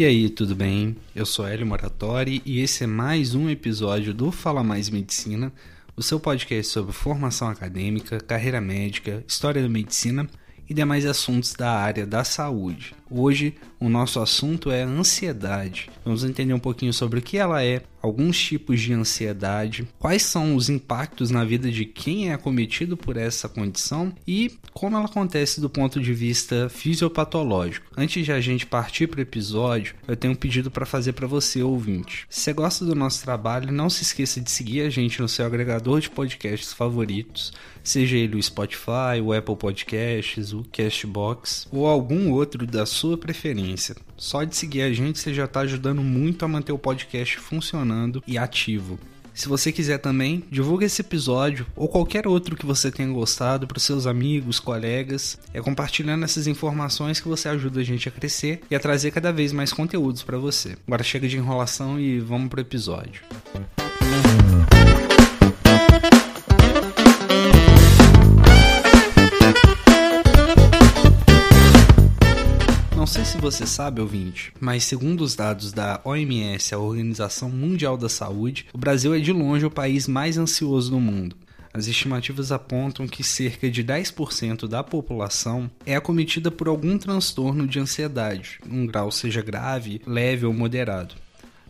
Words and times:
E 0.00 0.04
aí, 0.06 0.30
tudo 0.30 0.54
bem? 0.54 0.96
Eu 1.14 1.26
sou 1.26 1.46
Hélio 1.46 1.66
Moratori 1.66 2.40
e 2.46 2.60
esse 2.60 2.84
é 2.84 2.86
mais 2.86 3.34
um 3.34 3.50
episódio 3.50 4.14
do 4.14 4.32
Fala 4.32 4.64
Mais 4.64 4.88
Medicina, 4.88 5.52
o 5.94 6.02
seu 6.02 6.18
podcast 6.18 6.72
sobre 6.72 6.90
formação 6.90 7.50
acadêmica, 7.50 8.18
carreira 8.18 8.62
médica, 8.62 9.22
história 9.28 9.60
da 9.60 9.68
medicina 9.68 10.26
e 10.66 10.72
demais 10.72 11.04
assuntos 11.04 11.52
da 11.52 11.72
área 11.72 12.06
da 12.06 12.24
saúde. 12.24 12.94
Hoje, 13.10 13.54
o 13.80 13.88
nosso 13.88 14.20
assunto 14.20 14.70
é 14.70 14.82
ansiedade. 14.82 15.90
Vamos 16.04 16.22
entender 16.22 16.54
um 16.54 16.60
pouquinho 16.60 16.92
sobre 16.92 17.18
o 17.18 17.22
que 17.22 17.38
ela 17.38 17.64
é, 17.64 17.82
alguns 18.02 18.38
tipos 18.38 18.80
de 18.80 18.92
ansiedade, 18.92 19.88
quais 19.98 20.22
são 20.22 20.54
os 20.54 20.68
impactos 20.68 21.30
na 21.30 21.44
vida 21.44 21.70
de 21.70 21.84
quem 21.84 22.30
é 22.30 22.34
acometido 22.34 22.96
por 22.96 23.16
essa 23.16 23.48
condição 23.48 24.12
e 24.26 24.52
como 24.72 24.96
ela 24.96 25.06
acontece 25.06 25.60
do 25.60 25.68
ponto 25.68 26.00
de 26.00 26.12
vista 26.12 26.68
fisiopatológico. 26.68 27.86
Antes 27.96 28.24
de 28.24 28.32
a 28.32 28.40
gente 28.40 28.66
partir 28.66 29.06
para 29.06 29.18
o 29.18 29.22
episódio, 29.22 29.94
eu 30.06 30.16
tenho 30.16 30.32
um 30.32 30.36
pedido 30.36 30.70
para 30.70 30.86
fazer 30.86 31.12
para 31.12 31.26
você, 31.26 31.62
ouvinte. 31.62 32.26
Se 32.28 32.40
você 32.40 32.52
gosta 32.52 32.84
do 32.84 32.94
nosso 32.94 33.22
trabalho, 33.22 33.72
não 33.72 33.90
se 33.90 34.02
esqueça 34.02 34.40
de 34.40 34.50
seguir 34.50 34.82
a 34.82 34.90
gente 34.90 35.20
no 35.20 35.28
seu 35.28 35.44
agregador 35.44 36.00
de 36.00 36.10
podcasts 36.10 36.72
favoritos, 36.72 37.52
seja 37.82 38.16
ele 38.16 38.36
o 38.36 38.42
Spotify, 38.42 39.20
o 39.22 39.32
Apple 39.32 39.56
Podcasts, 39.56 40.52
o 40.52 40.64
Castbox 40.70 41.66
ou 41.72 41.86
algum 41.86 42.30
outro 42.30 42.66
da 42.66 42.86
sua 43.00 43.16
preferência. 43.16 43.96
Só 44.14 44.44
de 44.44 44.54
seguir 44.54 44.82
a 44.82 44.92
gente 44.92 45.18
você 45.18 45.32
já 45.32 45.46
está 45.46 45.60
ajudando 45.60 46.02
muito 46.02 46.44
a 46.44 46.48
manter 46.48 46.72
o 46.72 46.78
podcast 46.78 47.38
funcionando 47.38 48.22
e 48.26 48.36
ativo. 48.36 48.98
Se 49.32 49.48
você 49.48 49.72
quiser 49.72 49.96
também, 49.96 50.44
divulgue 50.50 50.84
esse 50.84 51.00
episódio 51.00 51.66
ou 51.74 51.88
qualquer 51.88 52.26
outro 52.26 52.54
que 52.54 52.66
você 52.66 52.90
tenha 52.90 53.10
gostado 53.10 53.66
para 53.66 53.78
os 53.78 53.84
seus 53.84 54.06
amigos, 54.06 54.60
colegas. 54.60 55.38
É 55.54 55.62
compartilhando 55.62 56.24
essas 56.24 56.46
informações 56.46 57.20
que 57.20 57.28
você 57.28 57.48
ajuda 57.48 57.80
a 57.80 57.84
gente 57.84 58.06
a 58.06 58.12
crescer 58.12 58.60
e 58.70 58.74
a 58.74 58.80
trazer 58.80 59.12
cada 59.12 59.32
vez 59.32 59.50
mais 59.50 59.72
conteúdos 59.72 60.22
para 60.22 60.36
você. 60.36 60.76
Agora 60.86 61.02
chega 61.02 61.26
de 61.26 61.38
enrolação 61.38 61.98
e 61.98 62.20
vamos 62.20 62.50
pro 62.50 62.60
episódio. 62.60 63.22
Você 73.40 73.66
sabe, 73.66 74.02
ouvinte, 74.02 74.52
mas 74.60 74.84
segundo 74.84 75.22
os 75.22 75.34
dados 75.34 75.72
da 75.72 75.98
OMS, 76.04 76.74
a 76.74 76.78
Organização 76.78 77.48
Mundial 77.48 77.96
da 77.96 78.08
Saúde, 78.08 78.66
o 78.70 78.76
Brasil 78.76 79.14
é 79.14 79.18
de 79.18 79.32
longe 79.32 79.64
o 79.64 79.70
país 79.70 80.06
mais 80.06 80.36
ansioso 80.36 80.90
do 80.90 81.00
mundo. 81.00 81.34
As 81.72 81.86
estimativas 81.86 82.52
apontam 82.52 83.08
que 83.08 83.24
cerca 83.24 83.70
de 83.70 83.82
10% 83.82 84.68
da 84.68 84.84
população 84.84 85.70
é 85.86 85.96
acometida 85.96 86.50
por 86.50 86.68
algum 86.68 86.98
transtorno 86.98 87.66
de 87.66 87.78
ansiedade, 87.78 88.60
um 88.70 88.86
grau 88.86 89.10
seja 89.10 89.40
grave, 89.40 90.02
leve 90.06 90.44
ou 90.44 90.52
moderado. 90.52 91.14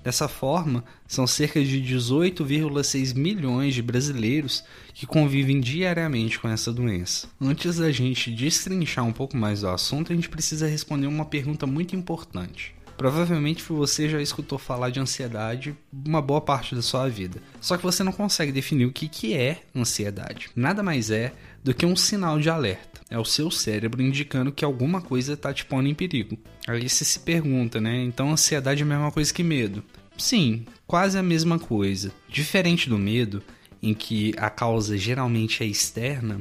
Dessa 0.03 0.29
forma, 0.29 0.85
são 1.07 1.27
cerca 1.27 1.63
de 1.63 1.83
18,6 1.83 3.15
milhões 3.15 3.75
de 3.75 3.83
brasileiros 3.83 4.65
que 4.95 5.07
convivem 5.07 5.61
diariamente 5.61 6.39
com 6.39 6.49
essa 6.49 6.73
doença. 6.73 7.29
Antes 7.41 7.77
da 7.77 7.93
gente 7.93 8.31
destrinchar 8.31 9.05
um 9.05 9.13
pouco 9.13 9.37
mais 9.37 9.61
do 9.61 9.69
assunto, 9.69 10.13
a 10.13 10.17
gente 10.17 10.29
precisa 10.29 10.67
responder 10.67 11.07
uma 11.07 11.25
pergunta 11.25 11.67
muito 11.67 11.95
importante. 11.95 12.75
Provavelmente 13.01 13.63
você 13.63 14.11
já 14.11 14.21
escutou 14.21 14.59
falar 14.59 14.91
de 14.91 15.01
ansiedade 15.01 15.75
uma 15.91 16.21
boa 16.21 16.41
parte 16.41 16.75
da 16.75 16.83
sua 16.83 17.09
vida. 17.09 17.43
Só 17.59 17.79
que 17.79 17.83
você 17.83 18.05
não 18.05 18.13
consegue 18.13 18.53
definir 18.53 18.85
o 18.85 18.93
que, 18.93 19.09
que 19.09 19.35
é 19.35 19.63
ansiedade. 19.75 20.51
Nada 20.55 20.83
mais 20.83 21.11
é 21.11 21.33
do 21.63 21.75
que 21.75 21.87
um 21.87 21.97
sinal 21.97 22.39
de 22.39 22.49
alerta. 22.49 23.01
É 23.11 23.19
o 23.19 23.25
seu 23.25 23.51
cérebro 23.51 24.03
indicando 24.03 24.53
que 24.53 24.65
alguma 24.65 25.01
coisa 25.01 25.33
está 25.33 25.53
te 25.53 25.65
pondo 25.65 25.89
em 25.89 25.95
perigo. 25.95 26.39
Aí 26.67 26.89
você 26.89 27.05
se 27.05 27.21
pergunta, 27.21 27.81
né? 27.81 28.03
Então 28.03 28.31
ansiedade 28.31 28.83
é 28.83 28.85
a 28.85 28.89
mesma 28.89 29.11
coisa 29.11 29.35
que 29.35 29.43
medo? 29.43 29.83
Sim, 30.17 30.65
quase 30.87 31.19
a 31.19 31.23
mesma 31.23 31.59
coisa. 31.59 32.13
Diferente 32.29 32.89
do 32.89 32.99
medo, 32.99 33.43
em 33.83 33.95
que 33.95 34.33
a 34.37 34.49
causa 34.51 34.97
geralmente 34.97 35.63
é 35.63 35.67
externa, 35.67 36.41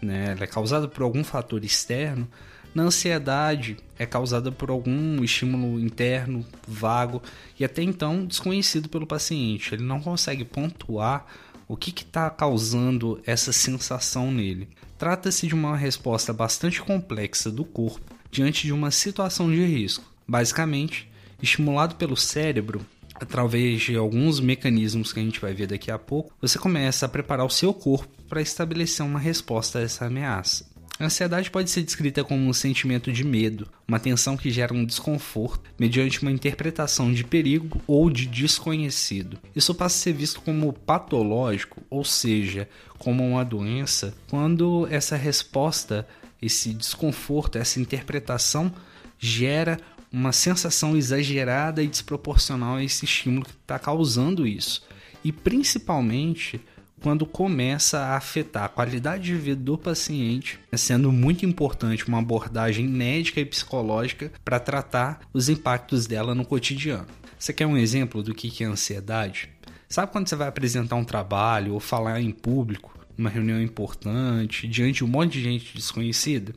né? 0.00 0.32
Ela 0.32 0.44
é 0.44 0.46
causada 0.46 0.88
por 0.88 1.02
algum 1.02 1.22
fator 1.22 1.64
externo. 1.64 2.26
Na 2.74 2.84
ansiedade 2.84 3.76
é 3.98 4.04
causada 4.04 4.52
por 4.52 4.70
algum 4.70 5.22
estímulo 5.24 5.80
interno, 5.80 6.44
vago 6.66 7.22
e 7.58 7.64
até 7.64 7.82
então 7.82 8.24
desconhecido 8.24 8.88
pelo 8.88 9.06
paciente. 9.06 9.74
Ele 9.74 9.82
não 9.82 10.00
consegue 10.00 10.44
pontuar 10.44 11.26
o 11.68 11.76
que 11.76 11.90
está 11.90 12.30
causando 12.30 13.20
essa 13.26 13.52
sensação 13.52 14.30
nele? 14.30 14.68
Trata-se 14.98 15.46
de 15.46 15.54
uma 15.54 15.76
resposta 15.76 16.32
bastante 16.32 16.80
complexa 16.80 17.50
do 17.50 17.64
corpo 17.64 18.14
diante 18.30 18.66
de 18.66 18.72
uma 18.72 18.90
situação 18.90 19.50
de 19.50 19.64
risco. 19.64 20.04
Basicamente, 20.26 21.10
estimulado 21.42 21.96
pelo 21.96 22.16
cérebro, 22.16 22.84
através 23.14 23.82
de 23.82 23.96
alguns 23.96 24.40
mecanismos 24.40 25.12
que 25.12 25.20
a 25.20 25.22
gente 25.22 25.40
vai 25.40 25.54
ver 25.54 25.66
daqui 25.66 25.90
a 25.90 25.98
pouco, 25.98 26.32
você 26.40 26.58
começa 26.58 27.06
a 27.06 27.08
preparar 27.08 27.46
o 27.46 27.50
seu 27.50 27.72
corpo 27.72 28.08
para 28.28 28.42
estabelecer 28.42 29.04
uma 29.04 29.18
resposta 29.18 29.78
a 29.78 29.82
essa 29.82 30.06
ameaça. 30.06 30.75
A 30.98 31.04
ansiedade 31.04 31.50
pode 31.50 31.70
ser 31.70 31.82
descrita 31.82 32.24
como 32.24 32.48
um 32.48 32.52
sentimento 32.54 33.12
de 33.12 33.22
medo, 33.22 33.68
uma 33.86 34.00
tensão 34.00 34.34
que 34.34 34.50
gera 34.50 34.72
um 34.72 34.84
desconforto 34.84 35.70
mediante 35.78 36.22
uma 36.22 36.30
interpretação 36.30 37.12
de 37.12 37.22
perigo 37.22 37.82
ou 37.86 38.08
de 38.08 38.26
desconhecido. 38.26 39.38
Isso 39.54 39.74
passa 39.74 39.96
a 39.96 39.98
ser 39.98 40.12
visto 40.14 40.40
como 40.40 40.72
patológico, 40.72 41.82
ou 41.90 42.02
seja, 42.02 42.66
como 42.98 43.28
uma 43.28 43.44
doença, 43.44 44.14
quando 44.30 44.88
essa 44.90 45.16
resposta, 45.16 46.08
esse 46.40 46.72
desconforto, 46.72 47.58
essa 47.58 47.78
interpretação 47.78 48.72
gera 49.18 49.78
uma 50.10 50.32
sensação 50.32 50.96
exagerada 50.96 51.82
e 51.82 51.86
desproporcional 51.86 52.76
a 52.76 52.84
esse 52.84 53.04
estímulo 53.04 53.44
que 53.44 53.52
está 53.52 53.78
causando 53.78 54.46
isso. 54.46 54.82
E 55.22 55.30
principalmente 55.30 56.58
quando 57.00 57.26
começa 57.26 57.98
a 57.98 58.16
afetar 58.16 58.64
a 58.64 58.68
qualidade 58.68 59.24
de 59.24 59.34
vida 59.34 59.60
do 59.60 59.76
paciente, 59.76 60.58
sendo 60.74 61.12
muito 61.12 61.44
importante 61.44 62.06
uma 62.08 62.18
abordagem 62.18 62.86
médica 62.86 63.40
e 63.40 63.44
psicológica 63.44 64.32
para 64.44 64.58
tratar 64.58 65.20
os 65.32 65.48
impactos 65.48 66.06
dela 66.06 66.34
no 66.34 66.44
cotidiano. 66.44 67.06
Você 67.38 67.52
quer 67.52 67.66
um 67.66 67.76
exemplo 67.76 68.22
do 68.22 68.34
que 68.34 68.64
é 68.64 68.66
ansiedade? 68.66 69.50
Sabe 69.88 70.10
quando 70.10 70.28
você 70.28 70.34
vai 70.34 70.48
apresentar 70.48 70.96
um 70.96 71.04
trabalho 71.04 71.74
ou 71.74 71.80
falar 71.80 72.20
em 72.20 72.30
público, 72.30 72.98
numa 73.16 73.30
reunião 73.30 73.60
importante, 73.60 74.66
diante 74.66 74.98
de 74.98 75.04
um 75.04 75.08
monte 75.08 75.34
de 75.34 75.42
gente 75.42 75.74
desconhecida? 75.74 76.54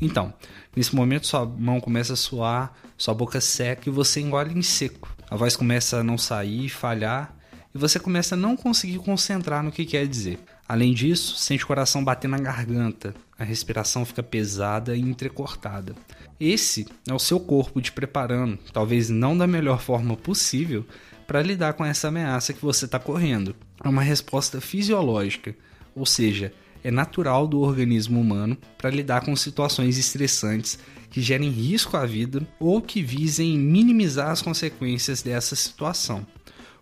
Então, 0.00 0.32
nesse 0.74 0.94
momento 0.94 1.26
sua 1.26 1.44
mão 1.44 1.80
começa 1.80 2.14
a 2.14 2.16
suar, 2.16 2.72
sua 2.96 3.14
boca 3.14 3.40
seca 3.40 3.88
e 3.88 3.92
você 3.92 4.20
engole 4.20 4.56
em 4.56 4.62
seco. 4.62 5.14
A 5.28 5.36
voz 5.36 5.54
começa 5.54 5.98
a 5.98 6.04
não 6.04 6.16
sair, 6.16 6.68
falhar 6.68 7.36
e 7.74 7.78
você 7.78 7.98
começa 7.98 8.34
a 8.34 8.38
não 8.38 8.56
conseguir 8.56 8.98
concentrar 8.98 9.62
no 9.62 9.72
que 9.72 9.86
quer 9.86 10.06
dizer. 10.06 10.38
Além 10.68 10.92
disso, 10.94 11.36
sente 11.36 11.64
o 11.64 11.66
coração 11.66 12.04
bater 12.04 12.28
na 12.28 12.38
garganta, 12.38 13.14
a 13.38 13.44
respiração 13.44 14.04
fica 14.04 14.22
pesada 14.22 14.96
e 14.96 15.00
entrecortada. 15.00 15.94
Esse 16.38 16.86
é 17.08 17.12
o 17.12 17.18
seu 17.18 17.40
corpo 17.40 17.80
te 17.80 17.92
preparando, 17.92 18.58
talvez 18.72 19.08
não 19.10 19.36
da 19.36 19.46
melhor 19.46 19.80
forma 19.80 20.16
possível, 20.16 20.84
para 21.26 21.42
lidar 21.42 21.74
com 21.74 21.84
essa 21.84 22.08
ameaça 22.08 22.52
que 22.52 22.62
você 22.62 22.84
está 22.84 22.98
correndo. 22.98 23.54
É 23.82 23.88
uma 23.88 24.02
resposta 24.02 24.60
fisiológica, 24.60 25.54
ou 25.94 26.04
seja, 26.04 26.52
é 26.84 26.90
natural 26.90 27.46
do 27.46 27.60
organismo 27.60 28.20
humano 28.20 28.56
para 28.76 28.90
lidar 28.90 29.24
com 29.24 29.36
situações 29.36 29.98
estressantes 29.98 30.78
que 31.10 31.20
gerem 31.20 31.50
risco 31.50 31.96
à 31.96 32.04
vida 32.04 32.46
ou 32.58 32.80
que 32.82 33.02
visem 33.02 33.58
minimizar 33.58 34.30
as 34.30 34.42
consequências 34.42 35.22
dessa 35.22 35.54
situação 35.54 36.26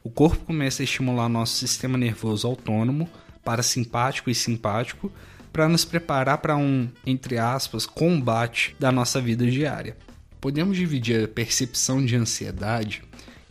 o 0.02 0.08
corpo 0.08 0.46
começa 0.46 0.82
a 0.82 0.84
estimular 0.84 1.28
nosso 1.28 1.58
sistema 1.58 1.98
nervoso 1.98 2.46
autônomo, 2.46 3.08
parasimpático 3.44 4.30
e 4.30 4.34
simpático, 4.34 5.12
para 5.52 5.68
nos 5.68 5.84
preparar 5.84 6.38
para 6.38 6.56
um, 6.56 6.88
entre 7.04 7.36
aspas, 7.36 7.84
combate 7.84 8.74
da 8.78 8.90
nossa 8.90 9.20
vida 9.20 9.48
diária. 9.50 9.96
Podemos 10.40 10.76
dividir 10.76 11.24
a 11.24 11.28
percepção 11.28 12.04
de 12.04 12.16
ansiedade 12.16 13.02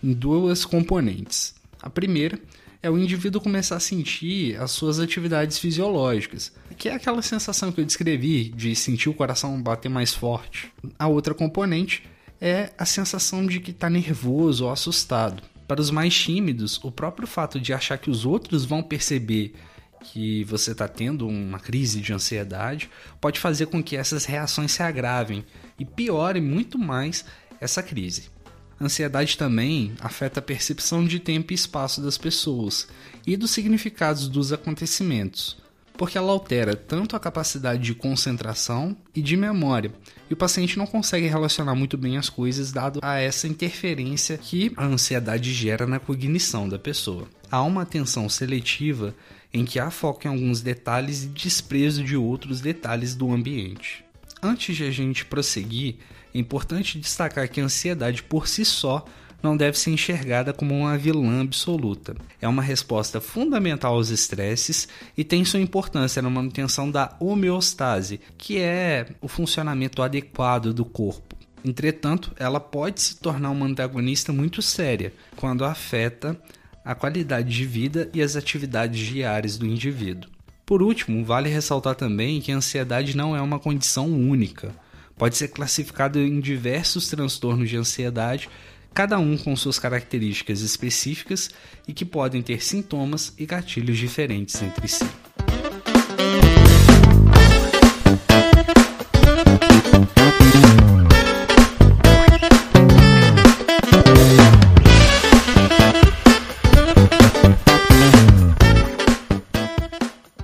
em 0.03 0.11
duas 0.11 0.65
componentes. 0.65 1.53
A 1.81 1.89
primeira 1.89 2.39
é 2.81 2.89
o 2.89 2.97
indivíduo 2.97 3.41
começar 3.41 3.75
a 3.75 3.79
sentir 3.79 4.59
as 4.59 4.71
suas 4.71 4.99
atividades 4.99 5.59
fisiológicas, 5.59 6.51
que 6.77 6.89
é 6.89 6.93
aquela 6.95 7.21
sensação 7.21 7.71
que 7.71 7.81
eu 7.81 7.85
descrevi 7.85 8.49
de 8.49 8.73
sentir 8.75 9.09
o 9.09 9.13
coração 9.13 9.61
bater 9.61 9.89
mais 9.89 10.13
forte. 10.13 10.71
A 10.97 11.07
outra 11.07 11.33
componente 11.35 12.03
é 12.41 12.71
a 12.77 12.85
sensação 12.85 13.45
de 13.45 13.59
que 13.59 13.71
está 13.71 13.89
nervoso 13.89 14.65
ou 14.65 14.71
assustado. 14.71 15.43
Para 15.69 15.81
os 15.81 15.91
mais 15.91 16.17
tímidos, 16.17 16.83
o 16.83 16.89
próprio 16.89 17.27
fato 17.27 17.59
de 17.59 17.71
achar 17.73 17.99
que 17.99 18.09
os 18.09 18.25
outros 18.25 18.65
vão 18.65 18.81
perceber 18.81 19.53
que 20.01 20.43
você 20.45 20.71
está 20.71 20.87
tendo 20.87 21.27
uma 21.27 21.59
crise 21.59 22.01
de 22.01 22.11
ansiedade 22.11 22.89
pode 23.21 23.39
fazer 23.39 23.67
com 23.67 23.83
que 23.83 23.95
essas 23.95 24.25
reações 24.25 24.71
se 24.71 24.81
agravem 24.81 25.45
e 25.77 25.85
piorem 25.85 26.41
muito 26.41 26.79
mais 26.79 27.23
essa 27.61 27.83
crise. 27.83 28.31
A 28.79 28.85
ansiedade 28.85 29.37
também 29.37 29.93
afeta 29.99 30.39
a 30.39 30.41
percepção 30.41 31.05
de 31.05 31.19
tempo 31.19 31.53
e 31.53 31.55
espaço 31.55 32.01
das 32.01 32.17
pessoas 32.17 32.87
e 33.27 33.37
dos 33.37 33.51
significados 33.51 34.27
dos 34.27 34.51
acontecimentos. 34.51 35.55
Porque 35.99 36.17
ela 36.17 36.31
altera 36.31 36.77
tanto 36.77 37.13
a 37.13 37.19
capacidade 37.19 37.83
de 37.83 37.93
concentração 37.93 38.95
e 39.13 39.21
de 39.21 39.35
memória, 39.35 39.91
e 40.29 40.33
o 40.33 40.37
paciente 40.37 40.77
não 40.77 40.87
consegue 40.87 41.27
relacionar 41.27 41.75
muito 41.75 41.97
bem 41.97 42.17
as 42.17 42.29
coisas 42.29 42.71
dado 42.71 43.01
a 43.03 43.19
essa 43.19 43.49
interferência 43.49 44.37
que 44.37 44.71
a 44.77 44.85
ansiedade 44.85 45.53
gera 45.53 45.85
na 45.85 45.99
cognição 45.99 46.69
da 46.69 46.79
pessoa. 46.79 47.27
Há 47.51 47.61
uma 47.63 47.81
atenção 47.81 48.29
seletiva 48.29 49.13
em 49.53 49.65
que 49.65 49.77
há 49.77 49.91
foco 49.91 50.25
em 50.25 50.29
alguns 50.29 50.61
detalhes 50.61 51.25
e 51.25 51.27
desprezo 51.27 52.01
de 52.01 52.15
outros 52.15 52.61
detalhes 52.61 53.13
do 53.13 53.29
ambiente. 53.33 54.05
Antes 54.41 54.77
de 54.77 54.85
a 54.85 54.91
gente 54.91 55.25
prosseguir, 55.25 55.97
é 56.33 56.39
importante 56.39 56.97
destacar 56.97 57.49
que 57.49 57.59
a 57.59 57.65
ansiedade 57.65 58.23
por 58.23 58.47
si 58.47 58.63
só 58.63 59.03
não 59.41 59.55
deve 59.55 59.77
ser 59.77 59.91
enxergada 59.91 60.53
como 60.53 60.77
uma 60.77 60.97
vilã 60.97 61.41
absoluta. 61.41 62.15
É 62.41 62.47
uma 62.47 62.61
resposta 62.61 63.21
fundamental 63.21 63.95
aos 63.95 64.09
estresses 64.09 64.87
e 65.17 65.23
tem 65.23 65.45
sua 65.45 65.59
importância 65.59 66.21
na 66.21 66.29
manutenção 66.29 66.89
da 66.89 67.15
homeostase, 67.19 68.19
que 68.37 68.57
é 68.59 69.07
o 69.21 69.27
funcionamento 69.27 70.01
adequado 70.01 70.73
do 70.73 70.85
corpo. 70.85 71.35
Entretanto, 71.63 72.31
ela 72.37 72.59
pode 72.59 73.01
se 73.01 73.17
tornar 73.17 73.51
uma 73.51 73.65
antagonista 73.65 74.31
muito 74.31 74.61
séria 74.61 75.13
quando 75.35 75.65
afeta 75.65 76.39
a 76.83 76.95
qualidade 76.95 77.49
de 77.49 77.65
vida 77.65 78.09
e 78.13 78.21
as 78.21 78.35
atividades 78.35 79.05
diárias 79.05 79.57
do 79.57 79.65
indivíduo. 79.65 80.29
Por 80.65 80.81
último, 80.81 81.25
vale 81.25 81.49
ressaltar 81.49 81.95
também 81.95 82.39
que 82.39 82.51
a 82.51 82.55
ansiedade 82.55 83.17
não 83.17 83.35
é 83.35 83.41
uma 83.41 83.59
condição 83.59 84.07
única. 84.07 84.73
Pode 85.17 85.35
ser 85.35 85.49
classificado 85.49 86.19
em 86.19 86.39
diversos 86.39 87.09
transtornos 87.09 87.69
de 87.69 87.75
ansiedade 87.75 88.47
cada 88.93 89.17
um 89.19 89.37
com 89.37 89.55
suas 89.55 89.79
características 89.79 90.61
específicas 90.61 91.49
e 91.87 91.93
que 91.93 92.05
podem 92.05 92.41
ter 92.41 92.63
sintomas 92.63 93.33
e 93.37 93.45
gatilhos 93.45 93.97
diferentes 93.97 94.61
entre 94.61 94.87
si. 94.87 95.05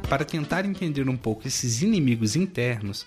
Para 0.09 0.23
tentar 0.23 0.63
entender 0.65 1.09
um 1.09 1.17
pouco 1.17 1.45
esses 1.45 1.81
inimigos 1.81 2.37
internos, 2.37 3.05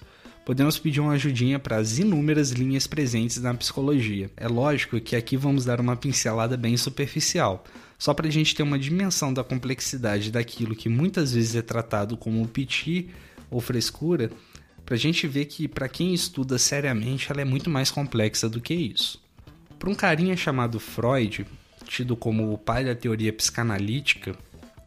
podemos 0.49 0.79
pedir 0.79 0.99
uma 0.99 1.12
ajudinha 1.12 1.59
para 1.59 1.77
as 1.77 1.99
inúmeras 1.99 2.53
linhas 2.53 2.87
presentes 2.87 3.37
na 3.37 3.53
psicologia. 3.53 4.31
É 4.35 4.49
lógico 4.49 4.99
que 4.99 5.15
aqui 5.15 5.37
vamos 5.37 5.67
dar 5.67 5.79
uma 5.79 5.95
pincelada 5.95 6.56
bem 6.56 6.75
superficial, 6.75 7.62
só 7.99 8.15
para 8.15 8.29
a 8.29 8.31
gente 8.31 8.55
ter 8.55 8.62
uma 8.62 8.79
dimensão 8.79 9.31
da 9.31 9.45
complexidade 9.45 10.33
daquilo 10.33 10.75
que 10.75 10.89
muitas 10.89 11.35
vezes 11.35 11.55
é 11.55 11.61
tratado 11.61 12.17
como 12.17 12.49
piti 12.49 13.11
ou 13.50 13.61
frescura, 13.61 14.31
para 14.87 14.95
a 14.95 14.99
gente 14.99 15.27
ver 15.29 15.45
que, 15.45 15.69
para 15.69 15.87
quem 15.87 16.15
estuda 16.15 16.56
seriamente, 16.56 17.31
ela 17.31 17.43
é 17.43 17.45
muito 17.45 17.69
mais 17.69 17.91
complexa 17.91 18.49
do 18.49 18.59
que 18.59 18.73
isso. 18.73 19.23
Para 19.79 19.91
um 19.91 19.95
carinha 19.95 20.35
chamado 20.35 20.81
Freud, 20.81 21.45
tido 21.85 22.17
como 22.17 22.55
o 22.55 22.56
pai 22.56 22.87
da 22.87 22.95
teoria 22.95 23.35
psicanalítica 23.35 24.35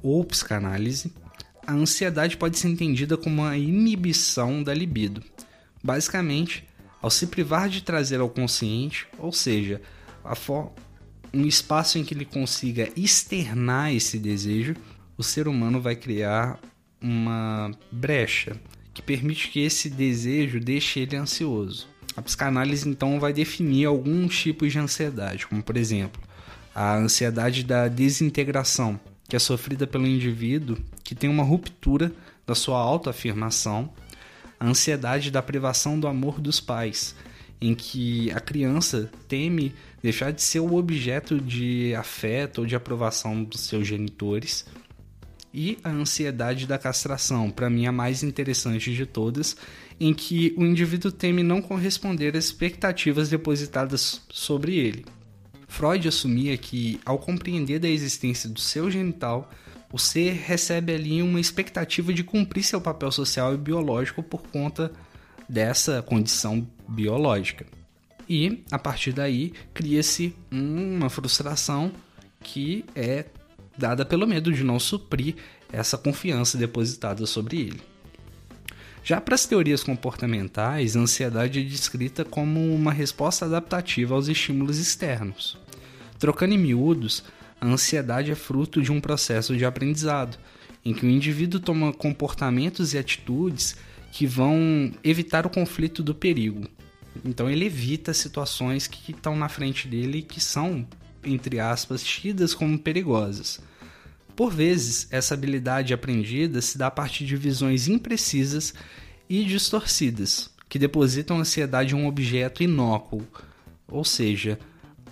ou 0.02 0.26
psicanálise, 0.26 1.14
a 1.68 1.74
ansiedade 1.74 2.36
pode 2.36 2.58
ser 2.58 2.68
entendida 2.68 3.16
como 3.16 3.44
uma 3.44 3.56
inibição 3.56 4.64
da 4.64 4.74
libido, 4.74 5.22
Basicamente, 5.84 6.68
ao 7.02 7.10
se 7.10 7.28
privar 7.28 7.68
de 7.70 7.82
trazer 7.82 8.20
ao 8.20 8.30
consciente, 8.30 9.08
ou 9.18 9.32
seja, 9.32 9.82
um 11.34 11.46
espaço 11.46 11.98
em 11.98 12.04
que 12.04 12.14
ele 12.14 12.26
consiga 12.26 12.90
externar 12.96 13.94
esse 13.94 14.20
desejo, 14.20 14.76
o 15.18 15.24
ser 15.24 15.48
humano 15.48 15.82
vai 15.82 15.96
criar 15.96 16.60
uma 17.02 17.72
brecha 17.92 18.56
que 18.94 19.02
permite 19.02 19.50
que 19.50 19.60
esse 19.60 19.90
desejo 19.90 20.60
deixe 20.60 21.00
ele 21.00 21.16
ansioso. 21.16 21.88
A 22.16 22.22
psicanálise 22.22 22.88
então 22.88 23.20
vai 23.20 23.32
definir 23.32 23.86
alguns 23.86 24.38
tipos 24.40 24.72
de 24.72 24.80
ansiedade, 24.80 25.48
como 25.48 25.64
por 25.64 25.78
exemplo, 25.78 26.22
a 26.76 26.96
ansiedade 26.98 27.64
da 27.64 27.88
desintegração, 27.88 29.00
que 29.28 29.36
é 29.36 29.40
sofrida 29.40 29.88
pelo 29.88 30.06
indivíduo 30.06 30.78
que 31.04 31.16
tem 31.16 31.30
uma 31.30 31.44
ruptura 31.44 32.12
da 32.46 32.54
sua 32.54 32.80
autoafirmação 32.80 33.92
a 34.62 34.68
ansiedade 34.68 35.32
da 35.32 35.42
privação 35.42 36.00
do 36.00 36.08
amor 36.08 36.40
dos 36.40 36.60
pais, 36.60 37.16
em 37.60 37.74
que 37.74 38.30
a 38.30 38.40
criança 38.40 39.10
teme 39.28 39.74
deixar 40.04 40.32
de 40.32 40.44
ser 40.44 40.60
o 40.60 40.76
objeto 40.76 41.42
de 41.42 41.96
afeto 41.96 42.60
ou 42.60 42.68
de 42.68 42.76
aprovação 42.76 43.44
dos 43.44 43.62
seus 43.62 43.88
genitores, 43.88 44.68
e 45.52 45.80
a 45.84 45.90
ansiedade 45.90 46.68
da 46.68 46.78
castração, 46.78 47.50
para 47.50 47.72
mim 47.72 47.88
a 47.88 47.92
mais 47.92 48.22
interessante 48.22 48.94
de 48.94 49.06
todas, 49.08 49.58
em 50.00 50.14
que 50.14 50.54
o 50.56 50.64
indivíduo 50.64 51.12
teme 51.12 51.42
não 51.42 51.60
corresponder 51.60 52.38
às 52.38 52.46
expectativas 52.46 53.30
depositadas 53.30 54.22
sobre 54.30 54.76
ele. 54.78 55.06
Freud 55.68 56.08
assumia 56.08 56.56
que, 56.56 57.00
ao 57.04 57.18
compreender 57.18 57.80
da 57.80 57.90
existência 57.90 58.48
do 58.48 58.60
seu 58.60 58.92
genital, 58.92 59.50
o 59.92 60.00
ser 60.00 60.34
recebe 60.34 60.94
ali 60.94 61.22
uma 61.22 61.40
expectativa 61.40 62.14
de 62.14 62.24
cumprir 62.24 62.64
seu 62.64 62.80
papel 62.80 63.12
social 63.12 63.54
e 63.54 63.58
biológico 63.58 64.24
por 64.24 64.42
conta 64.44 64.92
dessa 65.48 66.02
condição 66.02 66.66
biológica. 66.88 67.66
E, 68.28 68.64
a 68.72 68.80
partir 68.80 69.12
daí, 69.12 69.52
cria-se 69.74 70.34
uma 70.50 71.10
frustração 71.10 71.92
que 72.42 72.86
é 72.96 73.26
dada 73.78 74.06
pelo 74.06 74.26
medo 74.26 74.54
de 74.54 74.64
não 74.64 74.80
suprir 74.80 75.36
essa 75.72 75.98
confiança 75.98 76.58
depositada 76.58 77.26
sobre 77.26 77.60
ele. 77.60 77.82
Já 79.04 79.20
para 79.20 79.36
as 79.36 79.46
teorias 79.46 79.84
comportamentais, 79.84 80.96
a 80.96 81.00
ansiedade 81.00 81.60
é 81.60 81.64
descrita 81.64 82.24
como 82.24 82.74
uma 82.74 82.94
resposta 82.94 83.46
adaptativa 83.46 84.14
aos 84.14 84.28
estímulos 84.28 84.78
externos. 84.78 85.58
Trocando 86.20 86.54
em 86.54 86.58
miúdos, 86.58 87.24
a 87.62 87.68
ansiedade 87.68 88.32
é 88.32 88.36
fruto 88.36 88.82
de 88.82 88.92
um 88.92 89.00
processo 89.00 89.56
de 89.56 89.64
aprendizado, 89.64 90.38
em 90.84 90.96
que 90.96 91.06
o 91.06 91.10
indivíduo 91.10 91.60
toma 91.60 91.94
comportamentos 91.94 92.96
e 92.96 92.98
atitudes 92.98 93.76
que 94.12 94.26
vão 94.26 94.92
evitar 95.04 95.46
o 95.46 95.50
conflito 95.50 96.02
do 96.02 96.16
perigo. 96.16 96.68
Então 97.24 97.48
ele 97.48 97.66
evita 97.66 98.16
situações 98.16 98.88
que 98.88 99.12
estão 99.12 99.36
na 99.36 99.48
frente 99.48 99.88
dele 99.88 100.18
e 100.18 100.24
que 100.24 100.42
são, 100.42 100.88
entre 101.24 101.60
aspas, 101.60 102.04
tidas 102.04 102.56
como 102.56 102.80
perigosas. 102.80 103.62
Por 104.36 104.52
vezes, 104.52 105.08
essa 105.12 105.36
habilidade 105.36 105.94
aprendida 105.94 106.62
se 106.62 106.80
dá 106.80 106.88
a 106.88 106.92
partir 106.92 107.26
de 107.26 107.36
visões 107.36 107.88
imprecisas 107.88 108.74
e 109.30 109.44
distorcidas, 109.44 110.50
que 110.68 110.80
depositam 110.80 111.40
ansiedade 111.40 111.94
em 111.94 111.98
um 111.98 112.08
objeto 112.08 112.64
inócuo, 112.64 113.28
ou 113.88 114.04
seja, 114.04 114.58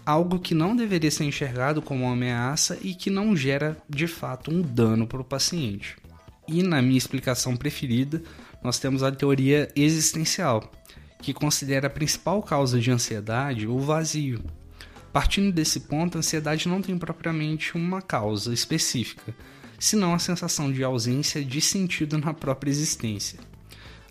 algo 0.10 0.39
que 0.39 0.56
não 0.56 0.75
deveria 0.75 1.12
ser 1.12 1.25
enxergado 1.25 1.84
como 1.84 2.06
uma 2.06 2.13
ameaça 2.13 2.80
e 2.82 2.96
que 2.96 3.12
não 3.12 3.36
gera 3.36 3.78
de 3.88 4.08
fato 4.08 4.50
um 4.50 4.60
dano 4.60 5.06
para 5.06 5.22
o 5.22 5.24
paciente. 5.24 5.98
E 6.48 6.63
na 6.63 6.82
minha 6.82 6.98
explicação 6.98 7.56
preferida, 7.56 8.24
nós 8.63 8.80
temos 8.80 9.04
a 9.04 9.12
teoria 9.12 9.72
existencial, 9.75 10.72
que 11.22 11.32
considera 11.32 11.86
a 11.86 11.92
principal 11.92 12.42
causa 12.42 12.80
de 12.80 12.89
ansiedade 12.89 13.68
o 13.68 13.78
vazio. 13.78 14.44
Partindo 15.13 15.51
desse 15.51 15.82
ponto, 15.82 16.18
a 16.18 16.20
ansiedade 16.20 16.68
não 16.68 16.82
tem 16.82 16.98
propriamente 16.98 17.78
uma 17.78 18.01
causa 18.01 18.51
específica, 18.51 19.36
senão 19.78 20.16
a 20.16 20.20
sensação 20.20 20.72
de 20.72 20.84
ausência 20.84 21.46
de 21.46 21.62
sentido 21.62 22.18
na 22.18 22.34
própria 22.34 22.72
existência. 22.72 23.39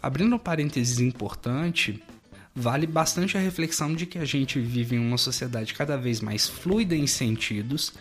Abrindo 0.01 0.37
um 0.37 0.39
parênteses 0.39 1.01
importante, 1.01 2.01
vale 2.59 2.87
bastante 2.87 3.37
a 3.37 3.41
reflexão 3.41 3.95
de 3.95 4.05
que 4.05 4.19
a 4.19 4.25
gente 4.25 4.59
vive 4.59 4.97
em 4.97 4.99
uma 4.99 5.17
sociedade 5.17 5.75
cada 5.75 5.97
vez 5.97 6.21
mais 6.21 6.49
fluida 6.49 6.97
em 6.97 7.07
sentidos, 7.07 7.93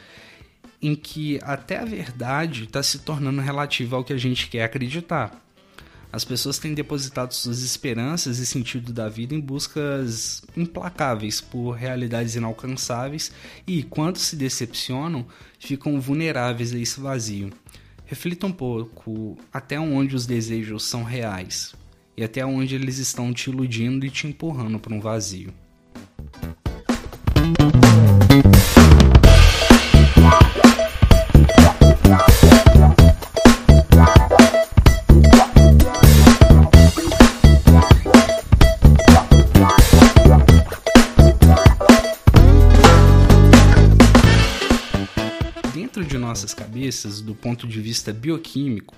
em 0.81 0.95
que 0.95 1.39
até 1.43 1.77
a 1.77 1.85
verdade 1.85 2.63
está 2.63 2.81
se 2.81 2.99
tornando 2.99 3.39
relativa 3.39 3.95
ao 3.95 4.03
que 4.03 4.13
a 4.13 4.17
gente 4.17 4.47
quer 4.47 4.63
acreditar. 4.63 5.43
As 6.11 6.23
pessoas 6.25 6.57
têm 6.57 6.73
depositado 6.73 7.33
suas 7.33 7.61
esperanças 7.61 8.39
e 8.39 8.45
sentido 8.45 8.91
da 8.91 9.09
vida 9.09 9.35
em 9.35 9.39
buscas 9.39 10.41
implacáveis 10.55 11.39
por 11.41 11.71
realidades 11.71 12.35
inalcançáveis 12.35 13.31
e, 13.67 13.83
quando 13.83 14.17
se 14.17 14.35
decepcionam, 14.35 15.27
ficam 15.59 15.99
vulneráveis 15.99 16.73
a 16.73 16.79
esse 16.79 16.99
vazio. 16.99 17.51
Reflita 18.05 18.47
um 18.47 18.51
pouco 18.51 19.37
até 19.53 19.79
onde 19.79 20.15
os 20.15 20.25
desejos 20.25 20.83
são 20.85 21.03
reais, 21.03 21.75
e 22.17 22.23
até 22.23 22.43
onde 22.43 22.73
eles 22.73 22.97
estão 22.97 23.31
te 23.31 23.51
iludindo 23.51 24.03
e 24.03 24.09
te 24.09 24.25
empurrando 24.25 24.79
para 24.79 24.93
um 24.93 24.99
vazio. 24.99 25.53
Dentro 45.71 46.03
de 46.03 46.17
nossas 46.17 46.55
cabeças, 46.55 47.21
do 47.21 47.35
ponto 47.35 47.67
de 47.67 47.79
vista 47.79 48.11
bioquímico, 48.11 48.95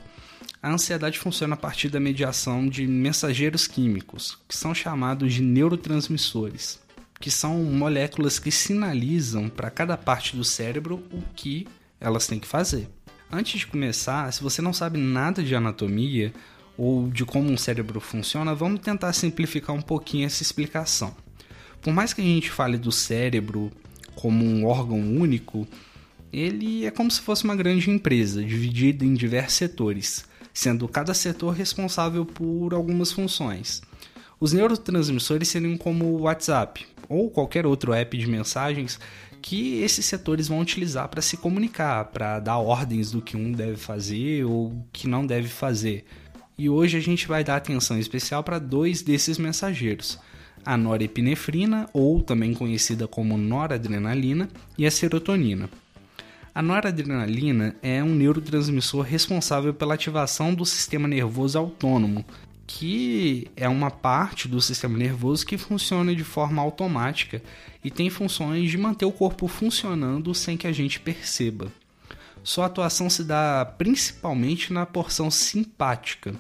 A 0.62 0.70
ansiedade 0.74 1.18
funciona 1.18 1.54
a 1.54 1.58
partir 1.58 1.88
da 1.88 2.02
mediação 2.02 2.68
de 2.68 2.86
mensageiros 2.86 3.66
químicos, 3.66 4.38
que 4.46 4.56
são 4.56 4.76
chamados 4.76 5.34
de 5.34 5.42
neurotransmissores, 5.42 6.82
que 7.18 7.32
são 7.32 7.64
moléculas 7.64 8.40
que 8.40 8.52
sinalizam 8.52 9.48
para 9.48 9.70
cada 9.70 9.96
parte 9.96 10.36
do 10.36 10.44
cérebro 10.44 11.02
o 11.14 11.24
que 11.34 11.66
elas 11.98 12.28
têm 12.28 12.40
que 12.40 12.48
fazer. 12.48 12.90
Antes 13.32 13.62
de 13.62 13.68
começar, 13.68 14.30
se 14.34 14.44
você 14.44 14.62
não 14.62 14.74
sabe 14.74 15.00
nada 15.00 15.42
de 15.42 15.56
anatomia 15.56 16.34
ou 16.78 17.10
de 17.10 17.24
como 17.24 17.50
um 17.50 17.58
cérebro 17.58 18.02
funciona, 18.02 18.54
vamos 18.54 18.82
tentar 18.82 19.14
simplificar 19.14 19.74
um 19.74 19.82
pouquinho 19.82 20.26
essa 20.26 20.44
explicação. 20.44 21.16
Por 21.82 21.94
mais 21.94 22.12
que 22.12 22.20
a 22.20 22.26
gente 22.26 22.52
fale 22.52 22.78
do 22.78 22.92
cérebro 22.92 23.72
como 24.14 24.44
um 24.44 24.66
órgão 24.66 25.00
único, 25.00 25.66
ele 26.34 26.86
é 26.86 26.92
como 26.92 27.10
se 27.10 27.22
fosse 27.22 27.46
uma 27.46 27.56
grande 27.56 27.90
empresa, 27.90 28.44
dividida 28.44 29.06
em 29.06 29.14
diversos 29.14 29.54
setores 29.54 30.28
sendo 30.60 30.90
cada 30.90 31.14
setor 31.14 31.52
responsável 31.52 32.26
por 32.26 32.74
algumas 32.74 33.14
funções. 33.14 33.82
Os 34.42 34.52
neurotransmissores 34.52 35.48
seriam 35.48 35.78
como 35.78 36.04
o 36.04 36.22
WhatsApp 36.24 36.86
ou 37.08 37.30
qualquer 37.30 37.66
outro 37.66 37.94
app 37.94 38.18
de 38.18 38.28
mensagens 38.28 39.00
que 39.42 39.82
esses 39.82 40.06
setores 40.06 40.50
vão 40.50 40.60
utilizar 40.60 41.08
para 41.08 41.22
se 41.22 41.38
comunicar, 41.38 42.04
para 42.06 42.42
dar 42.42 42.58
ordens 42.58 43.10
do 43.10 43.22
que 43.22 43.38
um 43.38 43.54
deve 43.54 43.78
fazer 43.78 44.44
ou 44.44 44.86
que 44.92 45.08
não 45.08 45.26
deve 45.26 45.48
fazer. 45.48 46.04
E 46.58 46.68
hoje 46.68 46.98
a 46.98 47.02
gente 47.02 47.26
vai 47.26 47.42
dar 47.42 47.56
atenção 47.56 47.98
especial 47.98 48.44
para 48.44 48.60
dois 48.60 49.02
desses 49.02 49.38
mensageiros: 49.38 50.20
a 50.66 50.76
norepinefrina, 50.76 51.88
ou 51.94 52.22
também 52.22 52.54
conhecida 52.54 53.08
como 53.08 53.38
noradrenalina, 53.38 54.50
e 54.78 54.86
a 54.86 54.92
serotonina. 54.92 55.70
A 56.54 56.62
noradrenalina 56.62 57.76
é 57.82 58.04
um 58.04 58.16
neurotransmissor 58.16 59.02
responsável 59.04 59.74
pela 59.74 59.94
ativação 59.94 60.54
do 60.54 60.66
sistema 60.66 61.08
nervoso 61.08 61.58
autônomo, 61.58 62.26
que 62.66 63.48
é 63.56 63.70
uma 63.70 63.92
parte 63.92 64.48
do 64.48 64.62
sistema 64.62 64.98
nervoso 64.98 65.46
que 65.46 65.58
funciona 65.58 66.16
de 66.16 66.24
forma 66.24 66.62
automática 66.62 67.42
e 67.84 67.90
tem 67.92 68.10
funções 68.10 68.70
de 68.70 68.78
manter 68.78 69.06
o 69.06 69.12
corpo 69.12 69.48
funcionando 69.48 70.34
sem 70.34 70.58
que 70.58 70.68
a 70.68 70.72
gente 70.72 71.00
perceba. 71.00 71.72
Sua 72.44 72.66
atuação 72.66 73.10
se 73.10 73.24
dá 73.24 73.66
principalmente 73.78 74.74
na 74.74 74.86
porção 74.86 75.30
simpática, 75.30 76.34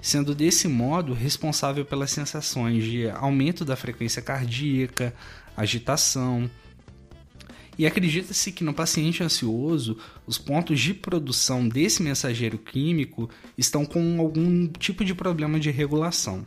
sendo 0.00 0.34
desse 0.34 0.66
modo 0.66 1.12
responsável 1.12 1.84
pelas 1.84 2.10
sensações 2.10 2.84
de 2.84 3.08
aumento 3.10 3.64
da 3.64 3.76
frequência 3.76 4.22
cardíaca, 4.22 5.14
agitação, 5.56 6.50
e 7.78 7.86
acredita-se 7.86 8.52
que 8.52 8.64
no 8.64 8.74
paciente 8.74 9.22
ansioso, 9.22 9.96
os 10.26 10.38
pontos 10.38 10.78
de 10.78 10.92
produção 10.92 11.68
desse 11.68 12.02
mensageiro 12.02 12.58
químico 12.58 13.30
estão 13.56 13.84
com 13.84 14.20
algum 14.20 14.68
tipo 14.68 15.04
de 15.04 15.14
problema 15.14 15.58
de 15.58 15.70
regulação. 15.70 16.46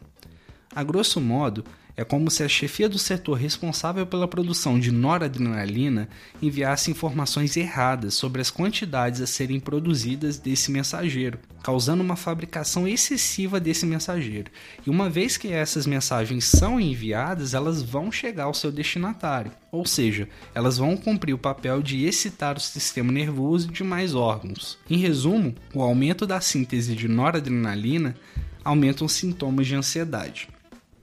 A 0.74 0.84
grosso 0.84 1.20
modo, 1.20 1.66
é 1.98 2.04
como 2.04 2.30
se 2.30 2.44
a 2.44 2.50
chefia 2.50 2.90
do 2.90 3.00
setor 3.00 3.36
responsável 3.36 4.06
pela 4.06 4.28
produção 4.28 4.80
de 4.80 4.92
noradrenalina 4.92 6.10
enviasse 6.42 6.92
informações 6.92 7.56
erradas 7.56 8.14
sobre 8.14 8.42
as 8.42 8.52
quantidades 8.52 9.22
a 9.22 9.28
serem 9.28 9.60
produzidas 9.60 10.38
desse 10.38 10.72
mensageiro, 10.72 11.40
causando 11.64 12.04
uma 12.04 12.16
fabricação 12.16 12.88
excessiva 12.88 13.60
desse 13.60 13.86
mensageiro. 13.86 14.52
E 14.86 14.90
uma 14.90 15.10
vez 15.10 15.38
que 15.38 15.48
essas 15.48 15.88
mensagens 15.88 16.44
são 16.44 16.80
enviadas, 16.80 17.54
elas 17.54 17.82
vão 17.82 18.12
chegar 18.12 18.46
ao 18.46 18.54
seu 18.54 18.72
destinatário, 18.72 19.52
ou 19.72 19.86
seja, 19.86 20.28
elas 20.54 20.78
vão 20.78 20.98
cumprir 20.98 21.34
o 21.34 21.40
papel 21.40 21.82
de 21.82 22.06
excitar 22.06 22.58
o 22.58 22.62
sistema 22.62 23.12
nervoso 23.12 23.72
de 23.72 23.84
mais 23.84 24.14
órgãos. 24.14 24.78
Em 24.90 24.98
resumo, 24.98 25.56
o 25.74 25.82
aumento 25.82 26.28
da 26.28 26.42
síntese 26.42 26.94
de 26.94 27.08
noradrenalina 27.08 28.16
aumenta 28.64 29.06
os 29.06 29.14
sintomas 29.14 29.68
de 29.68 29.76
ansiedade. 29.76 30.50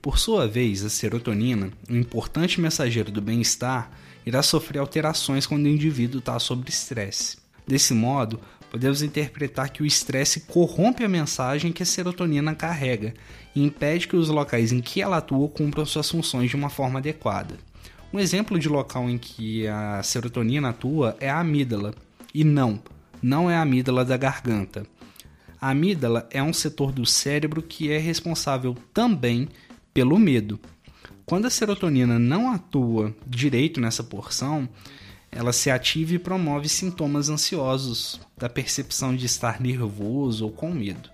Por 0.03 0.19
sua 0.19 0.45
vez, 0.45 0.83
a 0.83 0.89
serotonina, 0.89 1.71
um 1.89 1.95
importante 1.95 2.59
mensageiro 2.59 3.09
do 3.09 3.21
bem-estar, 3.21 3.89
irá 4.25 4.43
sofrer 4.43 4.79
alterações 4.79 5.47
quando 5.47 5.63
o 5.63 5.69
indivíduo 5.69 6.19
está 6.19 6.37
sob 6.39 6.69
estresse. 6.69 7.37
Desse 7.65 7.93
modo, 7.93 8.37
podemos 8.69 9.01
interpretar 9.01 9.69
que 9.69 9.81
o 9.81 9.85
estresse 9.85 10.41
corrompe 10.41 11.05
a 11.05 11.07
mensagem 11.07 11.71
que 11.71 11.83
a 11.83 11.85
serotonina 11.85 12.53
carrega 12.53 13.13
e 13.55 13.63
impede 13.63 14.09
que 14.09 14.17
os 14.17 14.27
locais 14.27 14.73
em 14.73 14.81
que 14.81 15.01
ela 15.01 15.19
atua 15.19 15.47
cumpram 15.47 15.85
suas 15.85 16.11
funções 16.11 16.49
de 16.49 16.57
uma 16.57 16.69
forma 16.69 16.99
adequada. 16.99 17.55
Um 18.11 18.19
exemplo 18.19 18.59
de 18.59 18.67
local 18.67 19.09
em 19.09 19.17
que 19.17 19.65
a 19.67 20.03
serotonina 20.03 20.71
atua 20.71 21.15
é 21.21 21.29
a 21.29 21.39
amígdala. 21.39 21.95
E 22.33 22.43
não, 22.43 22.83
não 23.21 23.49
é 23.49 23.55
a 23.55 23.61
amígdala 23.61 24.03
da 24.03 24.17
garganta. 24.17 24.85
A 25.61 25.69
amígdala 25.69 26.27
é 26.29 26.43
um 26.43 26.51
setor 26.51 26.91
do 26.91 27.05
cérebro 27.05 27.61
que 27.61 27.89
é 27.89 27.97
responsável 27.97 28.75
também 28.93 29.47
pelo 29.93 30.17
medo. 30.17 30.59
Quando 31.25 31.45
a 31.45 31.49
serotonina 31.49 32.19
não 32.19 32.51
atua 32.51 33.15
direito 33.25 33.79
nessa 33.79 34.03
porção, 34.03 34.67
ela 35.31 35.53
se 35.53 35.69
ativa 35.69 36.13
e 36.13 36.19
promove 36.19 36.67
sintomas 36.69 37.29
ansiosos, 37.29 38.19
da 38.37 38.49
percepção 38.49 39.15
de 39.15 39.25
estar 39.25 39.61
nervoso 39.61 40.45
ou 40.45 40.51
com 40.51 40.71
medo. 40.71 41.09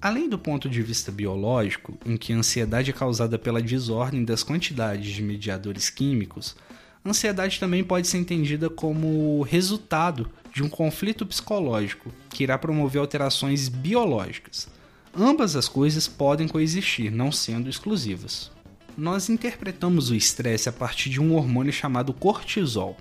Além 0.00 0.28
do 0.28 0.38
ponto 0.38 0.68
de 0.68 0.80
vista 0.80 1.10
biológico, 1.10 1.98
em 2.06 2.16
que 2.16 2.32
a 2.32 2.36
ansiedade 2.36 2.90
é 2.90 2.94
causada 2.94 3.36
pela 3.38 3.60
desordem 3.60 4.24
das 4.24 4.44
quantidades 4.44 5.12
de 5.12 5.22
mediadores 5.22 5.90
químicos, 5.90 6.54
a 7.04 7.08
ansiedade 7.08 7.58
também 7.58 7.82
pode 7.82 8.06
ser 8.06 8.18
entendida 8.18 8.70
como 8.70 9.42
resultado 9.42 10.30
de 10.54 10.62
um 10.62 10.68
conflito 10.68 11.26
psicológico 11.26 12.12
que 12.30 12.44
irá 12.44 12.56
promover 12.56 13.00
alterações 13.00 13.68
biológicas. 13.68 14.68
Ambas 15.16 15.56
as 15.56 15.68
coisas 15.68 16.06
podem 16.06 16.46
coexistir, 16.46 17.10
não 17.10 17.32
sendo 17.32 17.68
exclusivas. 17.68 18.50
Nós 18.96 19.28
interpretamos 19.28 20.10
o 20.10 20.14
estresse 20.14 20.68
a 20.68 20.72
partir 20.72 21.08
de 21.10 21.20
um 21.20 21.34
hormônio 21.34 21.72
chamado 21.72 22.12
cortisol. 22.12 22.96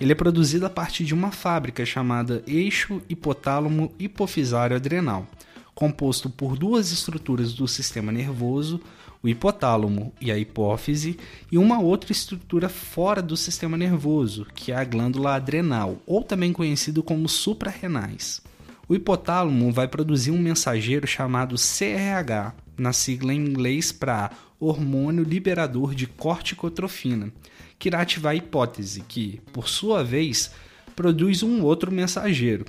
Ele 0.00 0.12
é 0.12 0.14
produzido 0.14 0.66
a 0.66 0.70
partir 0.70 1.04
de 1.04 1.14
uma 1.14 1.30
fábrica 1.30 1.84
chamada 1.84 2.42
eixo 2.46 3.00
hipotálamo 3.08 3.92
hipofisário 3.98 4.76
adrenal, 4.76 5.26
composto 5.74 6.30
por 6.30 6.56
duas 6.56 6.92
estruturas 6.92 7.52
do 7.52 7.66
sistema 7.68 8.10
nervoso, 8.10 8.80
o 9.22 9.28
hipotálamo 9.28 10.12
e 10.20 10.30
a 10.30 10.38
hipófise, 10.38 11.18
e 11.50 11.56
uma 11.56 11.80
outra 11.80 12.12
estrutura 12.12 12.68
fora 12.68 13.22
do 13.22 13.36
sistema 13.36 13.76
nervoso, 13.76 14.46
que 14.54 14.70
é 14.70 14.76
a 14.76 14.84
glândula 14.84 15.34
adrenal, 15.34 15.96
ou 16.06 16.22
também 16.22 16.52
conhecido 16.52 17.02
como 17.02 17.28
suprarrenais. 17.28 18.42
O 18.88 18.94
hipotálamo 18.94 19.72
vai 19.72 19.88
produzir 19.88 20.30
um 20.30 20.38
mensageiro 20.38 21.06
chamado 21.06 21.56
CRH, 21.56 22.54
na 22.76 22.92
sigla 22.92 23.32
em 23.32 23.38
inglês 23.38 23.90
para 23.90 24.30
hormônio 24.60 25.24
liberador 25.24 25.94
de 25.94 26.06
corticotrofina, 26.06 27.32
que 27.78 27.88
irá 27.88 28.02
ativar 28.02 28.32
a 28.32 28.36
hipótese, 28.36 29.00
que, 29.00 29.40
por 29.52 29.68
sua 29.68 30.04
vez, 30.04 30.50
produz 30.94 31.42
um 31.42 31.62
outro 31.62 31.90
mensageiro, 31.90 32.66